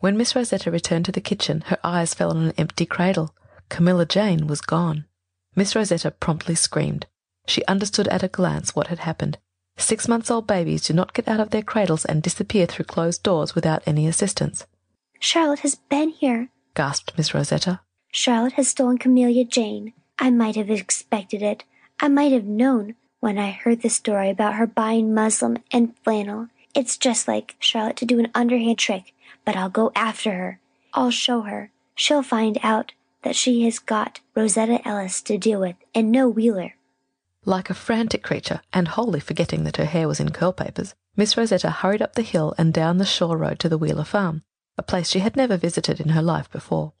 When 0.00 0.16
Miss 0.16 0.36
Rosetta 0.36 0.70
returned 0.70 1.06
to 1.06 1.12
the 1.12 1.20
kitchen, 1.20 1.62
her 1.66 1.78
eyes 1.82 2.14
fell 2.14 2.30
on 2.30 2.36
an 2.36 2.54
empty 2.58 2.86
cradle. 2.86 3.34
Camilla 3.70 4.04
Jane 4.06 4.46
was 4.46 4.60
gone. 4.60 5.06
Miss 5.56 5.76
Rosetta 5.76 6.10
promptly 6.10 6.54
screamed. 6.54 7.06
She 7.46 7.64
understood 7.66 8.08
at 8.08 8.22
a 8.22 8.28
glance 8.28 8.74
what 8.74 8.88
had 8.88 9.00
happened. 9.00 9.38
Six 9.76 10.08
months 10.08 10.30
old 10.30 10.46
babies 10.46 10.86
do 10.86 10.94
not 10.94 11.14
get 11.14 11.28
out 11.28 11.40
of 11.40 11.50
their 11.50 11.62
cradles 11.62 12.04
and 12.04 12.22
disappear 12.22 12.66
through 12.66 12.86
closed 12.86 13.22
doors 13.22 13.54
without 13.54 13.82
any 13.86 14.06
assistance. 14.06 14.66
Charlotte 15.18 15.60
has 15.60 15.74
been 15.74 16.10
here, 16.10 16.48
gasped 16.74 17.16
Miss 17.16 17.34
Rosetta. 17.34 17.80
Charlotte 18.12 18.52
has 18.54 18.68
stolen 18.68 18.98
Camilla 18.98 19.44
Jane. 19.44 19.92
I 20.18 20.30
might 20.30 20.54
have 20.56 20.70
expected 20.70 21.42
it. 21.42 21.64
I 21.98 22.08
might 22.08 22.32
have 22.32 22.44
known 22.44 22.94
when 23.20 23.38
I 23.38 23.50
heard 23.50 23.82
the 23.82 23.88
story 23.88 24.30
about 24.30 24.54
her 24.54 24.66
buying 24.66 25.14
muslin 25.14 25.62
and 25.72 25.96
flannel. 26.04 26.48
It's 26.74 26.96
just 26.96 27.26
like 27.26 27.56
Charlotte 27.58 27.96
to 27.96 28.04
do 28.04 28.18
an 28.18 28.30
underhand 28.34 28.78
trick, 28.78 29.14
but 29.44 29.56
I'll 29.56 29.70
go 29.70 29.90
after 29.94 30.32
her. 30.32 30.60
I'll 30.92 31.10
show 31.10 31.42
her. 31.42 31.70
She'll 31.94 32.22
find 32.22 32.58
out 32.62 32.92
that 33.24 33.34
she 33.34 33.62
has 33.64 33.78
got 33.78 34.20
Rosetta 34.36 34.86
Ellis 34.86 35.20
to 35.22 35.38
deal 35.38 35.60
with 35.60 35.76
and 35.94 36.12
no 36.12 36.28
Wheeler. 36.28 36.74
Like 37.44 37.68
a 37.68 37.74
frantic 37.74 38.22
creature, 38.22 38.60
and 38.72 38.88
wholly 38.88 39.20
forgetting 39.20 39.64
that 39.64 39.78
her 39.78 39.84
hair 39.86 40.06
was 40.06 40.20
in 40.20 40.30
curl 40.30 40.52
papers, 40.52 40.94
Miss 41.16 41.36
Rosetta 41.36 41.70
hurried 41.70 42.02
up 42.02 42.14
the 42.14 42.22
hill 42.22 42.54
and 42.56 42.72
down 42.72 42.98
the 42.98 43.04
shore 43.04 43.36
road 43.36 43.58
to 43.60 43.68
the 43.68 43.78
Wheeler 43.78 44.04
farm, 44.04 44.42
a 44.78 44.82
place 44.82 45.10
she 45.10 45.20
had 45.20 45.36
never 45.36 45.56
visited 45.56 46.00
in 46.00 46.10
her 46.10 46.22
life 46.22 46.50
before. 46.50 46.92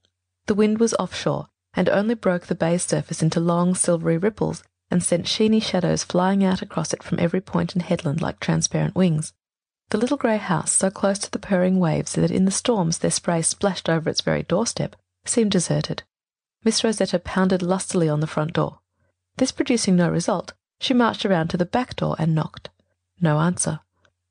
The 0.46 0.54
wind 0.54 0.78
was 0.78 0.94
offshore, 0.94 1.48
and 1.74 1.88
only 1.88 2.14
broke 2.14 2.46
the 2.46 2.54
bay's 2.54 2.84
surface 2.84 3.22
into 3.22 3.40
long 3.40 3.74
silvery 3.74 4.18
ripples 4.18 4.62
and 4.90 5.02
sent 5.02 5.26
sheeny 5.26 5.62
shadows 5.62 6.04
flying 6.04 6.44
out 6.44 6.62
across 6.62 6.92
it 6.92 7.02
from 7.02 7.18
every 7.18 7.40
point 7.40 7.74
and 7.74 7.82
headland 7.82 8.20
like 8.20 8.38
transparent 8.40 8.94
wings. 8.94 9.32
The 9.90 9.98
little 9.98 10.16
grey 10.16 10.36
house, 10.36 10.72
so 10.72 10.90
close 10.90 11.18
to 11.20 11.30
the 11.30 11.38
purring 11.38 11.78
waves 11.78 12.12
that 12.12 12.30
in 12.30 12.44
the 12.44 12.50
storms 12.50 12.98
their 12.98 13.10
spray 13.10 13.42
splashed 13.42 13.88
over 13.88 14.08
its 14.08 14.20
very 14.20 14.42
doorstep, 14.42 14.96
seemed 15.24 15.50
deserted. 15.50 16.02
Miss 16.64 16.82
Rosetta 16.82 17.18
pounded 17.18 17.62
lustily 17.62 18.08
on 18.08 18.20
the 18.20 18.26
front 18.26 18.54
door. 18.54 18.80
This 19.36 19.52
producing 19.52 19.96
no 19.96 20.08
result, 20.08 20.54
she 20.80 20.94
marched 20.94 21.26
around 21.26 21.48
to 21.48 21.56
the 21.56 21.66
back 21.66 21.96
door 21.96 22.16
and 22.18 22.34
knocked. 22.34 22.70
No 23.20 23.38
answer. 23.40 23.80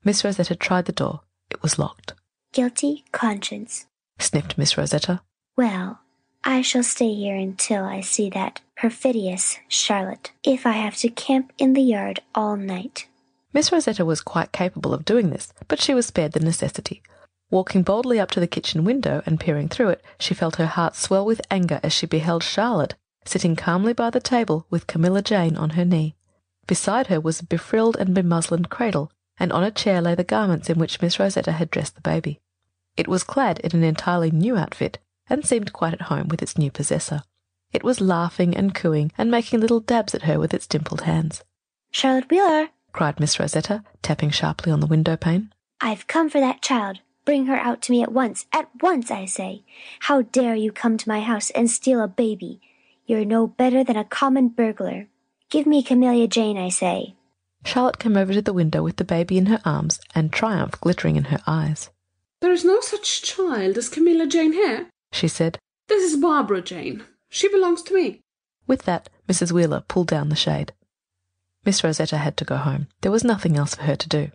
Miss 0.04 0.24
Rosetta 0.24 0.56
tried 0.56 0.86
the 0.86 0.92
door. 0.92 1.22
It 1.52 1.62
was 1.62 1.78
locked. 1.78 2.14
Guilty 2.52 3.06
conscience, 3.12 3.86
sniffed 4.20 4.58
Miss 4.58 4.78
Rosetta. 4.78 5.22
Well, 5.56 6.00
I 6.44 6.62
shall 6.62 6.84
stay 6.84 7.14
here 7.14 7.36
until 7.36 7.86
I 7.86 8.02
see 8.02 8.30
that 8.32 8.62
perfidious 8.76 9.60
Charlotte, 9.68 10.32
if 10.44 10.66
I 10.66 10.74
have 10.74 10.98
to 10.98 11.10
camp 11.10 11.54
in 11.58 11.74
the 11.74 11.82
yard 11.82 12.22
all 12.36 12.58
night. 12.58 13.08
Miss 13.54 13.72
Rosetta 13.72 14.04
was 14.04 14.22
quite 14.22 14.52
capable 14.52 14.94
of 14.94 15.06
doing 15.06 15.30
this, 15.30 15.54
but 15.68 15.80
she 15.80 15.94
was 15.94 16.08
spared 16.08 16.34
the 16.34 16.40
necessity. 16.40 17.02
Walking 17.50 17.84
boldly 17.84 18.20
up 18.20 18.32
to 18.32 18.40
the 18.40 18.48
kitchen 18.48 18.84
window 18.84 19.22
and 19.26 19.40
peering 19.40 19.70
through 19.70 19.90
it, 19.90 20.04
she 20.20 20.34
felt 20.34 20.56
her 20.56 20.66
heart 20.66 20.96
swell 20.96 21.26
with 21.26 21.42
anger 21.52 21.80
as 21.84 21.94
she 21.94 22.06
beheld 22.06 22.44
Charlotte 22.44 22.96
sitting 23.26 23.56
calmly 23.56 23.94
by 23.94 24.10
the 24.10 24.20
table 24.20 24.66
with 24.70 24.88
Camilla 24.88 25.22
Jane 25.22 25.56
on 25.58 25.72
her 25.72 25.86
knee. 25.86 26.16
Beside 26.68 27.08
her 27.08 27.20
was 27.20 27.40
a 27.40 27.46
befrilled 27.46 27.98
and 27.98 28.14
bemuslined 28.14 28.70
cradle, 28.70 29.12
and 29.38 29.52
on 29.52 29.64
a 29.64 29.72
chair 29.72 30.02
lay 30.02 30.16
the 30.16 30.24
garments 30.24 30.70
in 30.70 30.80
which 30.80 31.02
Miss 31.02 31.20
Rosetta 31.20 31.54
had 31.54 31.72
dressed 31.72 31.96
the 31.96 32.02
baby. 32.02 32.40
It 32.96 33.08
was 33.08 33.24
clad 33.24 33.60
in 33.60 33.76
an 33.76 33.84
entirely 33.84 34.32
new 34.32 34.56
outfit, 34.58 35.00
and 35.30 35.46
seemed 35.46 35.74
quite 35.74 35.94
at 35.94 36.04
home 36.04 36.28
with 36.28 36.42
its 36.42 36.58
new 36.58 36.72
possessor. 36.72 37.24
It 37.72 37.84
was 37.84 38.02
laughing 38.02 38.56
and 38.56 38.76
cooing 38.76 39.12
and 39.18 39.32
making 39.32 39.60
little 39.60 39.80
dabs 39.80 40.14
at 40.14 40.24
her 40.24 40.40
with 40.40 40.54
its 40.54 40.68
dimpled 40.68 41.02
hands. 41.02 41.44
Charlotte 41.92 42.30
Wheeler, 42.30 42.70
cried 42.92 43.20
Miss 43.20 43.40
Rosetta, 43.40 43.84
tapping 44.02 44.30
sharply 44.30 44.72
on 44.72 44.80
the 44.80 44.88
window 44.88 45.18
pane. 45.18 45.52
I've 45.82 46.08
come 46.08 46.30
for 46.30 46.40
that 46.40 46.62
child. 46.62 47.00
Bring 47.26 47.46
her 47.46 47.56
out 47.56 47.82
to 47.84 47.92
me 47.92 48.04
at 48.04 48.12
once. 48.12 48.46
At 48.52 48.70
once, 48.82 49.10
I 49.10 49.26
say. 49.26 49.64
How 50.02 50.24
dare 50.24 50.56
you 50.56 50.72
come 50.72 50.98
to 50.98 51.08
my 51.10 51.22
house 51.22 51.50
and 51.52 51.70
steal 51.70 52.02
a 52.02 52.08
baby? 52.08 52.60
You're 53.06 53.26
no 53.26 53.48
better 53.48 53.84
than 53.84 53.96
a 53.96 54.04
common 54.04 54.50
burglar. 54.50 55.08
Give 55.50 55.66
me 55.66 55.84
Camilla 55.84 56.28
Jane, 56.28 56.58
I 56.58 56.70
say. 56.70 57.16
Charlotte 57.64 58.00
came 58.00 58.18
over 58.18 58.34
to 58.34 58.42
the 58.42 58.52
window 58.52 58.84
with 58.84 58.98
the 58.98 59.06
baby 59.06 59.38
in 59.38 59.46
her 59.46 59.62
arms 59.64 60.02
and 60.14 60.34
triumph 60.34 60.80
glittering 60.82 61.16
in 61.16 61.26
her 61.26 61.40
eyes. 61.48 61.90
There 62.42 62.52
is 62.52 62.66
no 62.66 62.82
such 62.82 63.22
child 63.22 63.78
as 63.78 63.88
Camilla 63.88 64.28
Jane 64.28 64.52
here, 64.52 64.90
she 65.14 65.30
said. 65.30 65.60
This 65.88 66.04
is 66.04 66.20
Barbara 66.20 66.62
Jane. 66.62 67.06
She 67.30 67.48
belongs 67.48 67.82
to 67.84 67.94
me. 67.94 68.20
With 68.68 68.84
that, 68.84 69.10
Mrs. 69.30 69.54
Wheeler 69.54 69.84
pulled 69.88 70.08
down 70.08 70.28
the 70.28 70.36
shade. 70.36 70.74
Miss 71.64 71.84
Rosetta 71.86 72.18
had 72.18 72.36
to 72.38 72.46
go 72.46 72.58
home. 72.58 72.88
There 73.00 73.12
was 73.12 73.24
nothing 73.24 73.56
else 73.56 73.76
for 73.76 73.84
her 73.84 73.96
to 73.96 74.10
do. 74.10 74.32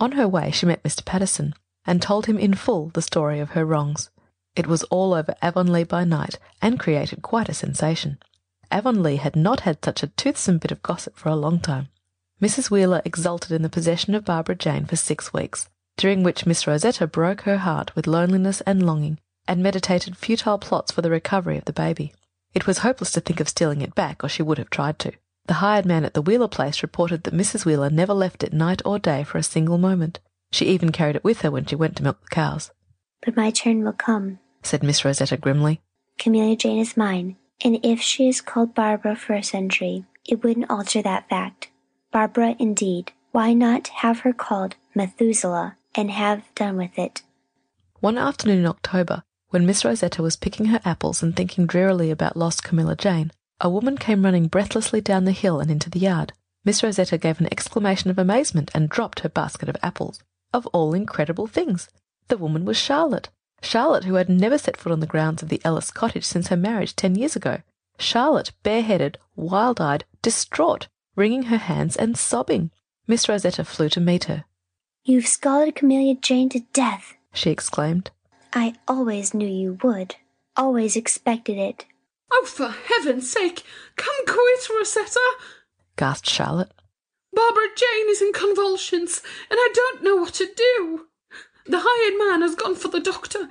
On 0.00 0.12
her 0.12 0.26
way, 0.26 0.50
she 0.50 0.66
met 0.66 0.82
Mr. 0.82 1.04
Patterson 1.04 1.54
and 1.86 2.02
told 2.02 2.26
him 2.26 2.38
in 2.38 2.54
full 2.54 2.88
the 2.90 3.02
story 3.02 3.38
of 3.40 3.50
her 3.50 3.64
wrongs. 3.64 4.10
It 4.56 4.66
was 4.66 4.82
all 4.84 5.14
over 5.14 5.34
Avonlea 5.42 5.84
by 5.84 6.04
night 6.04 6.38
and 6.60 6.80
created 6.80 7.22
quite 7.22 7.48
a 7.48 7.54
sensation. 7.54 8.18
Avonlea 8.70 9.16
had 9.16 9.36
not 9.36 9.60
had 9.60 9.84
such 9.84 10.02
a 10.02 10.08
toothsome 10.08 10.58
bit 10.58 10.72
of 10.72 10.82
gossip 10.82 11.16
for 11.16 11.28
a 11.28 11.36
long 11.36 11.60
time. 11.60 11.88
Mrs. 12.40 12.70
Wheeler 12.70 13.02
exulted 13.04 13.52
in 13.52 13.62
the 13.62 13.68
possession 13.68 14.14
of 14.14 14.24
Barbara 14.24 14.56
Jane 14.56 14.84
for 14.84 14.96
six 14.96 15.32
weeks, 15.32 15.68
during 15.96 16.22
which 16.22 16.44
Miss 16.44 16.66
Rosetta 16.66 17.06
broke 17.06 17.42
her 17.42 17.58
heart 17.58 17.94
with 17.94 18.06
loneliness 18.06 18.60
and 18.62 18.84
longing, 18.84 19.18
and 19.46 19.62
meditated 19.62 20.16
futile 20.16 20.58
plots 20.58 20.90
for 20.92 21.02
the 21.02 21.10
recovery 21.10 21.56
of 21.56 21.64
the 21.66 21.72
baby. 21.72 22.12
It 22.52 22.66
was 22.66 22.78
hopeless 22.78 23.12
to 23.12 23.20
think 23.20 23.40
of 23.40 23.48
stealing 23.48 23.80
it 23.80 23.94
back, 23.94 24.24
or 24.24 24.28
she 24.28 24.42
would 24.42 24.58
have 24.58 24.70
tried 24.70 24.98
to. 25.00 25.12
The 25.46 25.54
hired 25.54 25.86
man 25.86 26.04
at 26.04 26.14
the 26.14 26.22
Wheeler 26.22 26.48
place 26.48 26.82
reported 26.82 27.22
that 27.22 27.34
Mrs. 27.34 27.64
Wheeler 27.64 27.88
never 27.88 28.12
left 28.12 28.42
it 28.42 28.52
night 28.52 28.82
or 28.84 28.98
day 28.98 29.22
for 29.22 29.38
a 29.38 29.42
single 29.42 29.78
moment. 29.78 30.18
She 30.56 30.68
even 30.68 30.90
carried 30.90 31.16
it 31.16 31.22
with 31.22 31.42
her 31.42 31.50
when 31.50 31.66
she 31.66 31.76
went 31.76 31.96
to 31.98 32.02
milk 32.02 32.22
the 32.22 32.34
cows. 32.34 32.70
But 33.22 33.36
my 33.36 33.50
turn 33.50 33.84
will 33.84 33.92
come, 33.92 34.38
said 34.62 34.82
Miss 34.82 35.04
Rosetta 35.04 35.36
grimly. 35.36 35.82
Camilla 36.18 36.56
Jane 36.56 36.78
is 36.78 36.96
mine, 36.96 37.36
and 37.62 37.78
if 37.84 38.00
she 38.00 38.26
is 38.26 38.40
called 38.40 38.74
Barbara 38.74 39.16
for 39.16 39.34
a 39.34 39.42
century, 39.42 40.06
it 40.26 40.42
wouldn't 40.42 40.70
alter 40.70 41.02
that 41.02 41.28
fact. 41.28 41.68
Barbara, 42.10 42.56
indeed. 42.58 43.12
Why 43.32 43.52
not 43.52 43.88
have 43.88 44.20
her 44.20 44.32
called 44.32 44.76
Methuselah 44.94 45.76
and 45.94 46.10
have 46.10 46.42
done 46.54 46.78
with 46.78 46.98
it? 46.98 47.20
One 48.00 48.16
afternoon 48.16 48.60
in 48.60 48.66
October, 48.66 49.24
when 49.50 49.66
Miss 49.66 49.84
Rosetta 49.84 50.22
was 50.22 50.36
picking 50.36 50.66
her 50.66 50.80
apples 50.86 51.22
and 51.22 51.36
thinking 51.36 51.66
drearily 51.66 52.10
about 52.10 52.34
lost 52.34 52.64
Camilla 52.64 52.96
Jane, 52.96 53.30
a 53.60 53.68
woman 53.68 53.98
came 53.98 54.24
running 54.24 54.48
breathlessly 54.48 55.02
down 55.02 55.26
the 55.26 55.32
hill 55.32 55.60
and 55.60 55.70
into 55.70 55.90
the 55.90 56.00
yard. 56.00 56.32
Miss 56.64 56.82
Rosetta 56.82 57.18
gave 57.18 57.40
an 57.40 57.48
exclamation 57.52 58.08
of 58.08 58.18
amazement 58.18 58.70
and 58.72 58.88
dropped 58.88 59.20
her 59.20 59.28
basket 59.28 59.68
of 59.68 59.76
apples. 59.82 60.22
Of 60.56 60.66
all 60.68 60.94
incredible 60.94 61.46
things! 61.46 61.90
The 62.28 62.38
woman 62.38 62.64
was 62.64 62.78
Charlotte. 62.78 63.28
Charlotte, 63.60 64.04
who 64.04 64.14
had 64.14 64.30
never 64.30 64.56
set 64.56 64.78
foot 64.78 64.90
on 64.90 65.00
the 65.00 65.06
grounds 65.06 65.42
of 65.42 65.50
the 65.50 65.60
Ellis 65.66 65.90
cottage 65.90 66.24
since 66.24 66.48
her 66.48 66.56
marriage 66.56 66.96
ten 66.96 67.14
years 67.14 67.36
ago. 67.36 67.60
Charlotte, 67.98 68.52
bareheaded, 68.62 69.18
wild 69.34 69.82
eyed, 69.82 70.06
distraught, 70.22 70.88
wringing 71.14 71.42
her 71.52 71.58
hands 71.58 71.94
and 71.94 72.16
sobbing. 72.16 72.70
Miss 73.06 73.28
Rosetta 73.28 73.66
flew 73.66 73.90
to 73.90 74.00
meet 74.00 74.24
her. 74.24 74.46
You've 75.04 75.26
scalded 75.26 75.74
Camilla 75.74 76.14
Jane 76.14 76.48
to 76.48 76.60
death, 76.72 77.12
she 77.34 77.50
exclaimed. 77.50 78.10
I 78.54 78.76
always 78.88 79.34
knew 79.34 79.46
you 79.46 79.78
would. 79.82 80.16
Always 80.56 80.96
expected 80.96 81.58
it. 81.58 81.84
Oh, 82.32 82.46
for 82.46 82.68
heaven's 82.68 83.30
sake, 83.30 83.62
come 83.96 84.24
quit, 84.24 84.70
Rosetta! 84.70 85.20
gasped 85.98 86.30
Charlotte. 86.30 86.72
Barbara 87.36 87.68
Jane 87.76 88.08
is 88.08 88.22
in 88.22 88.32
convulsions, 88.32 89.20
and 89.50 89.58
I 89.60 89.68
don't 89.74 90.02
know 90.02 90.16
what 90.16 90.32
to 90.34 90.46
do. 90.46 91.08
The 91.66 91.82
hired 91.84 92.18
man 92.18 92.40
has 92.40 92.54
gone 92.54 92.76
for 92.76 92.88
the 92.88 92.98
doctor. 92.98 93.50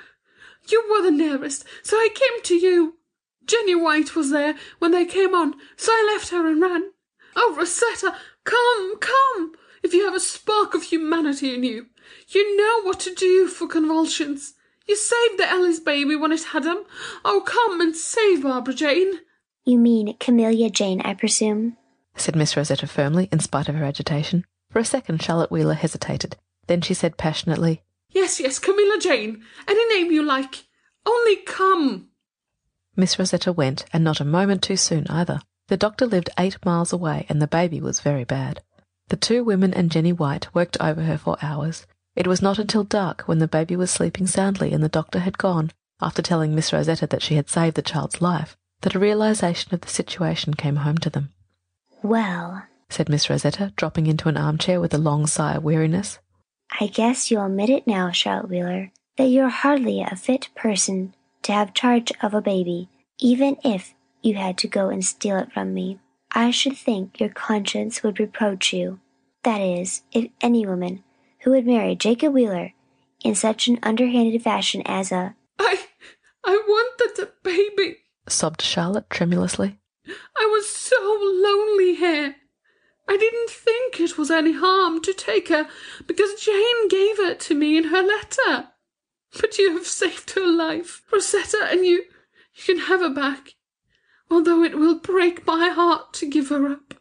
You 0.67 0.83
were 0.89 1.03
the 1.03 1.11
nearest, 1.11 1.65
so 1.83 1.95
I 1.95 2.09
came 2.11 2.41
to 2.41 2.55
you. 2.55 2.95
Jenny 3.45 3.75
White 3.75 4.15
was 4.15 4.31
there 4.31 4.55
when 4.79 4.89
they 4.89 5.05
came 5.05 5.35
on, 5.35 5.53
so 5.77 5.91
I 5.91 6.13
left 6.15 6.29
her 6.29 6.47
and 6.47 6.59
ran. 6.59 6.93
Oh, 7.35 7.53
Rosetta, 7.55 8.15
come, 8.43 8.97
come! 8.97 9.53
If 9.83 9.93
you 9.93 10.05
have 10.05 10.15
a 10.15 10.19
spark 10.19 10.73
of 10.73 10.81
humanity 10.81 11.53
in 11.53 11.63
you, 11.63 11.85
you 12.29 12.57
know 12.57 12.81
what 12.81 12.99
to 13.01 13.13
do 13.13 13.47
for 13.47 13.67
convulsions. 13.67 14.55
You 14.87 14.95
saved 14.95 15.37
the 15.37 15.47
Ellis 15.47 15.79
baby 15.79 16.15
when 16.15 16.31
it 16.31 16.45
had 16.45 16.65
'em. 16.65 16.85
Oh, 17.23 17.41
come 17.45 17.81
and 17.81 17.95
save 17.95 18.41
Barbara 18.41 18.73
Jane. 18.73 19.21
You 19.63 19.77
mean 19.77 20.17
Camilla 20.19 20.71
Jane, 20.71 21.01
I 21.01 21.13
presume? 21.13 21.77
Said 22.15 22.35
Miss 22.35 22.55
Rosetta 22.55 22.87
firmly, 22.87 23.29
in 23.31 23.39
spite 23.39 23.69
of 23.69 23.75
her 23.75 23.85
agitation. 23.85 24.45
For 24.71 24.79
a 24.79 24.85
second 24.85 25.21
Charlotte 25.21 25.51
Wheeler 25.51 25.73
hesitated. 25.73 26.37
Then 26.67 26.81
she 26.81 26.93
said 26.93 27.17
passionately, 27.17 27.83
Yes, 28.09 28.39
yes, 28.39 28.59
Camilla 28.59 28.97
Jane. 28.99 29.43
Any 29.67 29.85
name 29.93 30.11
you 30.11 30.23
like. 30.23 30.65
Only 31.05 31.37
come. 31.37 32.09
Miss 32.95 33.19
Rosetta 33.19 33.51
went, 33.51 33.85
and 33.91 34.03
not 34.03 34.21
a 34.21 34.25
moment 34.25 34.63
too 34.63 34.77
soon 34.77 35.05
either. 35.07 35.41
The 35.67 35.77
doctor 35.77 36.05
lived 36.05 36.29
eight 36.39 36.63
miles 36.65 36.93
away, 36.93 37.25
and 37.27 37.41
the 37.41 37.47
baby 37.47 37.81
was 37.81 37.99
very 37.99 38.23
bad. 38.23 38.61
The 39.09 39.17
two 39.17 39.43
women 39.43 39.73
and 39.73 39.91
Jenny 39.91 40.13
White 40.13 40.53
worked 40.55 40.77
over 40.79 41.03
her 41.03 41.17
for 41.17 41.37
hours. 41.41 41.85
It 42.15 42.27
was 42.27 42.41
not 42.41 42.57
until 42.57 42.83
dark, 42.83 43.23
when 43.23 43.39
the 43.39 43.47
baby 43.47 43.75
was 43.75 43.91
sleeping 43.91 44.27
soundly 44.27 44.71
and 44.71 44.83
the 44.83 44.89
doctor 44.89 45.19
had 45.19 45.37
gone, 45.37 45.71
after 46.01 46.21
telling 46.21 46.55
Miss 46.55 46.71
Rosetta 46.71 47.07
that 47.07 47.21
she 47.21 47.35
had 47.35 47.49
saved 47.49 47.75
the 47.75 47.81
child's 47.81 48.21
life, 48.21 48.55
that 48.81 48.95
a 48.95 48.99
realization 48.99 49.73
of 49.73 49.81
the 49.81 49.89
situation 49.89 50.53
came 50.53 50.77
home 50.77 50.97
to 50.99 51.09
them. 51.09 51.31
Well, 52.05 52.61
said 52.87 53.09
Miss 53.09 53.31
Rosetta, 53.31 53.73
dropping 53.75 54.05
into 54.05 54.29
an 54.29 54.37
armchair 54.37 54.79
with 54.79 54.93
a 54.93 54.99
long 54.99 55.25
sigh 55.25 55.55
of 55.55 55.63
weariness. 55.63 56.19
I 56.79 56.85
guess 56.85 57.31
you'll 57.31 57.47
admit 57.47 57.71
it 57.71 57.87
now, 57.87 58.11
Charlotte 58.11 58.47
Wheeler, 58.47 58.91
that 59.17 59.29
you're 59.29 59.49
hardly 59.49 60.03
a 60.03 60.15
fit 60.15 60.49
person 60.55 61.15
to 61.41 61.51
have 61.51 61.73
charge 61.73 62.11
of 62.21 62.35
a 62.35 62.43
baby, 62.43 62.89
even 63.17 63.57
if 63.63 63.95
you 64.21 64.35
had 64.35 64.55
to 64.59 64.67
go 64.67 64.89
and 64.89 65.03
steal 65.03 65.37
it 65.37 65.51
from 65.51 65.73
me. 65.73 65.97
I 66.31 66.51
should 66.51 66.77
think 66.77 67.19
your 67.19 67.29
conscience 67.29 68.03
would 68.03 68.19
reproach 68.19 68.71
you. 68.71 68.99
That 69.43 69.61
is, 69.61 70.03
if 70.11 70.29
any 70.41 70.63
woman 70.63 71.03
who 71.39 71.51
would 71.51 71.65
marry 71.65 71.95
Jacob 71.95 72.35
Wheeler 72.35 72.73
in 73.23 73.33
such 73.33 73.67
an 73.67 73.79
underhanded 73.81 74.43
fashion 74.43 74.83
as 74.85 75.11
a 75.11 75.35
I 75.57 75.79
I 76.43 76.61
wanted 76.67 77.23
a 77.23 77.31
baby, 77.43 77.97
sobbed 78.27 78.61
Charlotte 78.61 79.09
tremulously. 79.09 79.79
I 80.37 80.45
was 80.45 80.69
so 80.69 80.95
lonely 81.21 81.95
here. 81.95 82.35
I 83.07 83.17
didn't 83.17 83.49
think 83.49 83.99
it 83.99 84.17
was 84.17 84.31
any 84.31 84.53
harm 84.53 85.01
to 85.01 85.13
take 85.13 85.49
her 85.49 85.67
because 86.07 86.41
Jane 86.41 86.87
gave 86.87 87.17
her 87.17 87.35
to 87.35 87.55
me 87.55 87.77
in 87.77 87.85
her 87.85 88.01
letter. 88.01 88.69
But 89.39 89.57
you 89.57 89.73
have 89.77 89.87
saved 89.87 90.31
her 90.31 90.47
life, 90.47 91.01
Rosetta, 91.11 91.67
and 91.69 91.85
you 91.85 92.05
you 92.55 92.63
can 92.63 92.85
have 92.85 93.01
her 93.01 93.09
back, 93.09 93.55
although 94.31 94.63
it 94.63 94.77
will 94.77 94.95
break 94.97 95.45
my 95.45 95.69
heart 95.69 96.13
to 96.13 96.29
give 96.29 96.49
her 96.49 96.67
up. 96.67 96.93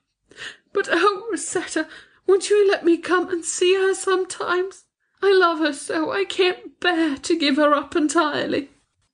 But 0.73 0.89
oh, 0.91 1.29
Rosetta, 1.31 1.89
won't 2.27 2.51
you 2.51 2.69
let 2.69 2.85
me 2.85 2.97
come 2.97 3.29
and 3.29 3.45
see 3.45 3.75
her 3.77 3.95
sometimes? 3.95 4.85
I 5.23 5.33
love 5.33 5.61
her 5.61 5.73
so 5.73 6.11
I 6.11 6.25
can't 6.25 6.79
bear 6.81 7.17
to 7.17 7.39
give 7.39 7.57
her 7.57 7.73
up 7.73 7.95
entirely. 7.95 8.71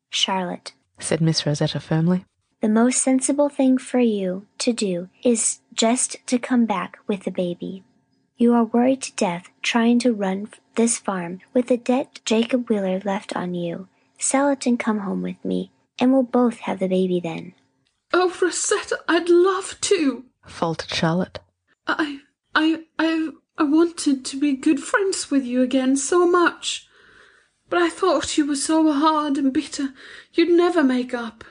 Charlotte, 0.08 0.72
said 0.98 1.20
Miss 1.20 1.44
Rosetta 1.44 1.78
firmly. 1.78 2.24
The 2.60 2.68
most 2.68 3.02
sensible 3.02 3.48
thing 3.48 3.78
for 3.78 4.00
you 4.00 4.46
to 4.58 4.74
do 4.74 5.08
is 5.24 5.60
just 5.72 6.18
to 6.26 6.38
come 6.38 6.66
back 6.66 6.98
with 7.06 7.24
the 7.24 7.30
baby. 7.30 7.84
You 8.36 8.52
are 8.52 8.64
worried 8.64 9.00
to 9.02 9.12
death 9.14 9.48
trying 9.62 9.98
to 10.00 10.12
run 10.12 10.48
this 10.74 10.98
farm 10.98 11.40
with 11.54 11.68
the 11.68 11.78
debt 11.78 12.20
Jacob 12.26 12.68
Wheeler 12.68 13.00
left 13.00 13.34
on 13.34 13.54
you. 13.54 13.88
Sell 14.18 14.50
it 14.50 14.66
and 14.66 14.78
come 14.78 15.00
home 15.00 15.22
with 15.22 15.42
me, 15.42 15.70
and 15.98 16.12
we'll 16.12 16.22
both 16.22 16.58
have 16.60 16.80
the 16.80 16.88
baby 16.88 17.18
then. 17.18 17.54
Oh, 18.12 18.36
Rosetta, 18.42 18.98
I'd 19.08 19.30
love 19.30 19.76
to, 19.82 20.24
faltered 20.46 20.90
Charlotte. 20.90 21.38
I, 21.86 22.18
I, 22.54 22.82
I, 22.98 23.30
I 23.56 23.62
wanted 23.62 24.24
to 24.26 24.38
be 24.38 24.52
good 24.52 24.80
friends 24.80 25.30
with 25.30 25.44
you 25.44 25.62
again 25.62 25.96
so 25.96 26.26
much. 26.26 26.88
But 27.70 27.80
I 27.80 27.88
thought 27.88 28.36
you 28.36 28.46
were 28.46 28.56
so 28.56 28.92
hard 28.92 29.38
and 29.38 29.52
bitter 29.52 29.94
you'd 30.34 30.50
never 30.50 30.82
make 30.82 31.14
up. 31.14 31.44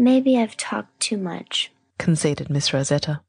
Maybe 0.00 0.38
I've 0.38 0.56
talked 0.56 1.00
too 1.00 1.18
much, 1.18 1.72
conceded 1.98 2.48
Miss 2.48 2.72
Rosetta. 2.72 3.20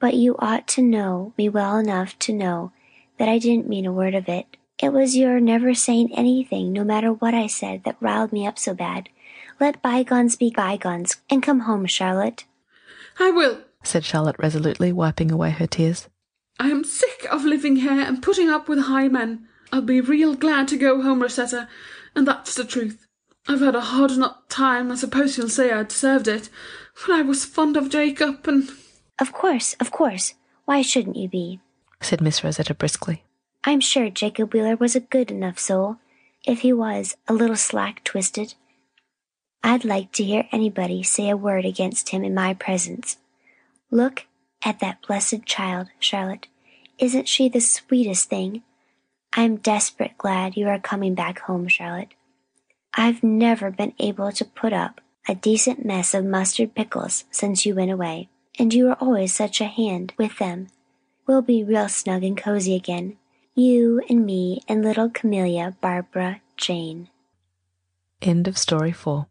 But 0.00 0.14
you 0.14 0.36
ought 0.38 0.66
to 0.68 0.80
know 0.80 1.34
me 1.36 1.50
well 1.50 1.76
enough 1.76 2.18
to 2.20 2.32
know 2.32 2.72
that 3.18 3.28
I 3.28 3.38
didn't 3.38 3.68
mean 3.68 3.84
a 3.84 3.92
word 3.92 4.14
of 4.14 4.26
it. 4.26 4.56
It 4.82 4.94
was 4.94 5.18
your 5.18 5.38
never 5.38 5.74
saying 5.74 6.14
anything, 6.16 6.72
no 6.72 6.82
matter 6.82 7.12
what 7.12 7.34
I 7.34 7.46
said, 7.46 7.84
that 7.84 7.98
riled 8.00 8.32
me 8.32 8.46
up 8.46 8.58
so 8.58 8.72
bad. 8.72 9.10
Let 9.60 9.82
bygones 9.82 10.34
be 10.34 10.48
bygones, 10.50 11.16
and 11.28 11.42
come 11.42 11.60
home, 11.60 11.84
Charlotte. 11.84 12.44
I 13.20 13.30
will, 13.30 13.58
said 13.82 14.06
Charlotte 14.06 14.36
resolutely, 14.38 14.92
wiping 14.92 15.30
away 15.30 15.50
her 15.50 15.66
tears. 15.66 16.08
I 16.58 16.70
am 16.70 16.84
sick 16.84 17.26
of 17.30 17.44
living 17.44 17.76
here 17.76 18.00
and 18.00 18.22
putting 18.22 18.48
up 18.48 18.66
with 18.66 18.84
high 18.84 19.08
men. 19.08 19.46
I'll 19.70 19.82
be 19.82 20.00
real 20.00 20.34
glad 20.34 20.68
to 20.68 20.78
go 20.78 21.02
home, 21.02 21.20
Rosetta, 21.20 21.68
and 22.16 22.26
that's 22.26 22.54
the 22.54 22.64
truth. 22.64 23.03
I've 23.46 23.60
had 23.60 23.74
a 23.74 23.80
hard 23.80 24.10
enough 24.10 24.48
time. 24.48 24.90
I 24.90 24.94
suppose 24.94 25.36
you'll 25.36 25.48
say 25.48 25.70
I 25.70 25.82
deserved 25.82 26.28
it. 26.28 26.48
But 27.06 27.14
I 27.14 27.22
was 27.22 27.44
fond 27.44 27.76
of 27.76 27.90
Jacob 27.90 28.46
and. 28.48 28.70
Of 29.18 29.32
course, 29.32 29.74
of 29.80 29.90
course. 29.90 30.34
Why 30.64 30.82
shouldn't 30.82 31.16
you 31.16 31.28
be? 31.28 31.60
said 32.00 32.20
Miss 32.20 32.42
Rosetta 32.42 32.74
briskly. 32.74 33.24
I'm 33.64 33.80
sure 33.80 34.10
Jacob 34.10 34.52
Wheeler 34.52 34.76
was 34.76 34.96
a 34.96 35.00
good 35.00 35.30
enough 35.30 35.58
soul, 35.58 35.96
if 36.46 36.60
he 36.60 36.72
was 36.72 37.16
a 37.28 37.32
little 37.32 37.56
slack 37.56 38.02
twisted. 38.04 38.54
I'd 39.62 39.84
like 39.84 40.12
to 40.12 40.24
hear 40.24 40.46
anybody 40.52 41.02
say 41.02 41.30
a 41.30 41.36
word 41.36 41.64
against 41.64 42.10
him 42.10 42.24
in 42.24 42.34
my 42.34 42.52
presence. 42.54 43.16
Look 43.90 44.26
at 44.64 44.80
that 44.80 45.06
blessed 45.06 45.46
child, 45.46 45.88
Charlotte. 45.98 46.48
Isn't 46.98 47.28
she 47.28 47.48
the 47.48 47.60
sweetest 47.60 48.28
thing? 48.28 48.62
I'm 49.32 49.56
desperate 49.56 50.16
glad 50.18 50.56
you 50.56 50.68
are 50.68 50.78
coming 50.78 51.14
back 51.14 51.40
home, 51.40 51.68
Charlotte. 51.68 52.12
I've 52.96 53.22
never 53.22 53.70
been 53.70 53.92
able 53.98 54.30
to 54.32 54.44
put 54.44 54.72
up 54.72 55.00
a 55.28 55.34
decent 55.34 55.84
mess 55.84 56.14
of 56.14 56.24
mustard 56.24 56.74
pickles 56.74 57.24
since 57.30 57.66
you 57.66 57.74
went 57.74 57.90
away, 57.90 58.28
and 58.58 58.72
you 58.72 58.84
were 58.86 58.96
always 59.00 59.34
such 59.34 59.60
a 59.60 59.64
hand 59.66 60.12
with 60.16 60.38
them. 60.38 60.68
We'll 61.26 61.42
be 61.42 61.64
real 61.64 61.88
snug 61.88 62.22
and 62.22 62.36
cozy 62.36 62.76
again, 62.76 63.16
you 63.54 64.00
and 64.08 64.24
me 64.24 64.60
and 64.68 64.84
little 64.84 65.10
Camilla 65.10 65.76
Barbara 65.80 66.40
Jane. 66.56 67.08
End 68.22 68.46
of 68.46 68.56
story 68.56 68.92
four. 68.92 69.26